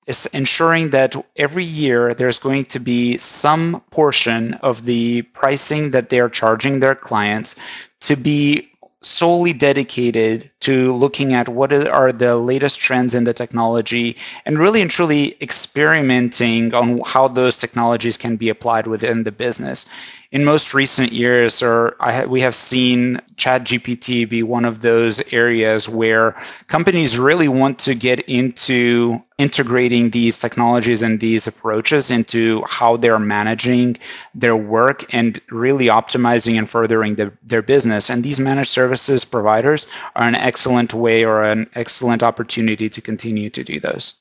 It's 0.06 0.26
ensuring 0.26 0.90
that 0.90 1.16
every 1.34 1.64
year 1.64 2.14
there's 2.14 2.38
going 2.38 2.66
to 2.66 2.78
be 2.78 3.18
some 3.18 3.82
portion 3.90 4.54
of 4.54 4.84
the 4.84 5.22
pricing 5.22 5.92
that 5.92 6.08
they're 6.08 6.28
charging 6.28 6.78
their 6.78 6.94
clients 6.94 7.56
to 8.02 8.16
be 8.16 8.70
solely 9.02 9.52
dedicated 9.52 10.50
to 10.66 10.92
looking 10.92 11.32
at 11.32 11.48
what 11.48 11.72
are 11.72 12.12
the 12.12 12.36
latest 12.36 12.80
trends 12.80 13.14
in 13.14 13.22
the 13.22 13.32
technology 13.32 14.16
and 14.44 14.58
really 14.58 14.82
and 14.82 14.90
truly 14.90 15.36
experimenting 15.40 16.74
on 16.74 17.00
how 17.06 17.28
those 17.28 17.56
technologies 17.56 18.16
can 18.16 18.36
be 18.36 18.48
applied 18.48 18.86
within 18.86 19.22
the 19.22 19.30
business 19.30 19.86
in 20.32 20.44
most 20.44 20.74
recent 20.74 21.12
years, 21.12 21.62
or 21.62 21.96
ha- 22.00 22.24
we 22.24 22.40
have 22.40 22.54
seen 22.54 23.20
ChatGPT 23.36 24.28
be 24.28 24.42
one 24.42 24.64
of 24.64 24.80
those 24.80 25.22
areas 25.32 25.88
where 25.88 26.36
companies 26.66 27.18
really 27.18 27.48
want 27.48 27.78
to 27.80 27.94
get 27.94 28.20
into 28.20 29.22
integrating 29.38 30.10
these 30.10 30.38
technologies 30.38 31.02
and 31.02 31.20
these 31.20 31.46
approaches 31.46 32.10
into 32.10 32.62
how 32.66 32.96
they're 32.96 33.18
managing 33.18 33.98
their 34.34 34.56
work 34.56 35.04
and 35.14 35.40
really 35.50 35.86
optimizing 35.86 36.58
and 36.58 36.68
furthering 36.68 37.14
the, 37.14 37.32
their 37.42 37.62
business. 37.62 38.10
And 38.10 38.24
these 38.24 38.40
managed 38.40 38.70
services 38.70 39.24
providers 39.24 39.86
are 40.14 40.26
an 40.26 40.34
excellent 40.56 40.94
way 40.94 41.22
or 41.22 41.42
an 41.42 41.68
excellent 41.74 42.22
opportunity 42.22 42.88
to 42.88 43.02
continue 43.02 43.50
to 43.50 43.62
do 43.62 43.78
those. 43.78 44.14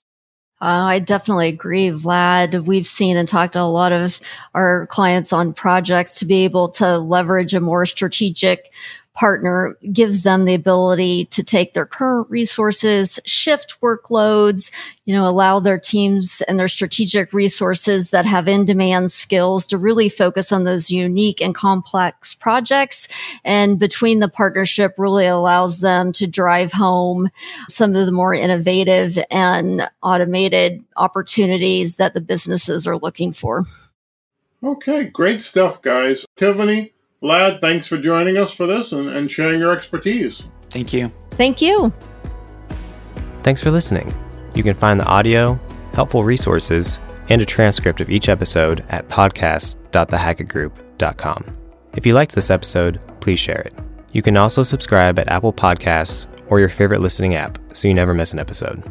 Uh, 0.61 0.83
I 0.83 0.99
definitely 0.99 1.47
agree, 1.47 1.91
Vlad. 1.91 2.65
We've 2.65 2.85
seen 2.85 3.15
and 3.15 3.25
talked 3.25 3.53
to 3.53 3.61
a 3.61 3.63
lot 3.63 3.93
of 3.93 4.19
our 4.53 4.85
clients 4.87 5.31
on 5.31 5.53
projects 5.53 6.19
to 6.19 6.25
be 6.25 6.43
able 6.43 6.71
to 6.71 6.97
leverage 6.97 7.53
a 7.53 7.61
more 7.61 7.85
strategic 7.85 8.69
partner 9.15 9.77
gives 9.91 10.23
them 10.23 10.45
the 10.45 10.53
ability 10.53 11.25
to 11.25 11.43
take 11.43 11.73
their 11.73 11.85
current 11.85 12.29
resources, 12.29 13.19
shift 13.25 13.77
workloads, 13.81 14.71
you 15.05 15.15
know, 15.15 15.27
allow 15.27 15.59
their 15.59 15.79
teams 15.79 16.41
and 16.47 16.59
their 16.59 16.67
strategic 16.67 17.31
resources 17.31 18.09
that 18.09 18.25
have 18.25 18.47
in 18.47 18.65
demand 18.65 19.11
skills 19.11 19.65
to 19.67 19.77
really 19.77 20.09
focus 20.09 20.51
on 20.51 20.65
those 20.65 20.91
unique 20.91 21.41
and 21.41 21.55
complex 21.55 22.35
projects. 22.35 23.07
And 23.43 23.79
between 23.79 24.19
the 24.19 24.29
partnership 24.29 24.95
really 24.97 25.27
allows 25.27 25.79
them 25.79 26.11
to 26.13 26.27
drive 26.27 26.71
home 26.71 27.29
some 27.69 27.95
of 27.95 28.05
the 28.05 28.11
more 28.11 28.33
innovative 28.33 29.17
and 29.31 29.89
automated 30.03 30.83
opportunities 30.97 31.95
that 31.95 32.13
the 32.13 32.21
businesses 32.21 32.85
are 32.85 32.97
looking 32.97 33.31
for. 33.31 33.63
Okay, 34.63 35.05
great 35.05 35.41
stuff, 35.41 35.81
guys. 35.81 36.25
Tiffany, 36.35 36.94
Vlad, 37.25 37.59
thanks 37.59 37.87
for 37.87 37.97
joining 37.97 38.37
us 38.37 38.53
for 38.53 38.67
this 38.67 38.91
and, 38.91 39.09
and 39.09 39.31
sharing 39.31 39.59
your 39.59 39.75
expertise. 39.75 40.47
Thank 40.69 40.93
you. 40.93 41.11
Thank 41.31 41.59
you. 41.59 41.91
Thanks 43.41 43.63
for 43.63 43.71
listening. 43.71 44.13
You 44.53 44.61
can 44.61 44.75
find 44.75 44.99
the 44.99 45.05
audio, 45.05 45.59
helpful 45.93 46.23
resources, 46.23 46.99
and 47.29 47.41
a 47.41 47.45
transcript 47.45 47.99
of 47.99 48.11
each 48.11 48.29
episode 48.29 48.85
at 48.89 49.09
podcast.thehackettgroup.com. 49.09 51.53
If 51.93 52.05
you 52.05 52.13
liked 52.13 52.35
this 52.35 52.51
episode, 52.51 52.99
please 53.21 53.39
share 53.39 53.61
it. 53.61 53.73
You 54.11 54.21
can 54.21 54.37
also 54.37 54.61
subscribe 54.61 55.17
at 55.17 55.27
Apple 55.27 55.51
Podcasts 55.51 56.27
or 56.47 56.59
your 56.59 56.69
favorite 56.69 57.01
listening 57.01 57.33
app 57.33 57.57
so 57.73 57.87
you 57.87 57.95
never 57.95 58.13
miss 58.13 58.33
an 58.33 58.39
episode. 58.39 58.83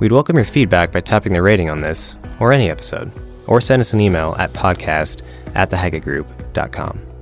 We'd 0.00 0.10
welcome 0.10 0.34
your 0.34 0.44
feedback 0.44 0.90
by 0.90 1.02
tapping 1.02 1.34
the 1.34 1.42
rating 1.42 1.70
on 1.70 1.82
this 1.82 2.16
or 2.40 2.52
any 2.52 2.68
episode, 2.68 3.12
or 3.46 3.60
send 3.60 3.78
us 3.78 3.92
an 3.92 4.00
email 4.00 4.34
at 4.40 4.52
podcast 4.52 5.22
at 5.54 5.70
thehackettgroup.com. 5.70 7.15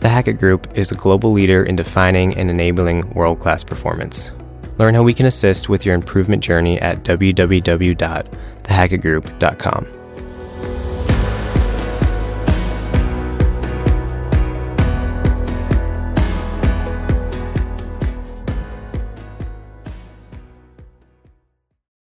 The 0.00 0.08
Hackett 0.08 0.38
Group 0.38 0.66
is 0.74 0.90
a 0.90 0.94
global 0.94 1.32
leader 1.32 1.62
in 1.62 1.76
defining 1.76 2.34
and 2.36 2.50
enabling 2.50 3.10
world 3.10 3.38
class 3.38 3.62
performance. 3.62 4.32
Learn 4.78 4.94
how 4.94 5.02
we 5.02 5.12
can 5.12 5.26
assist 5.26 5.68
with 5.68 5.84
your 5.84 5.94
improvement 5.94 6.42
journey 6.42 6.80
at 6.80 7.04
www.thehackettgroup.com. 7.04 9.99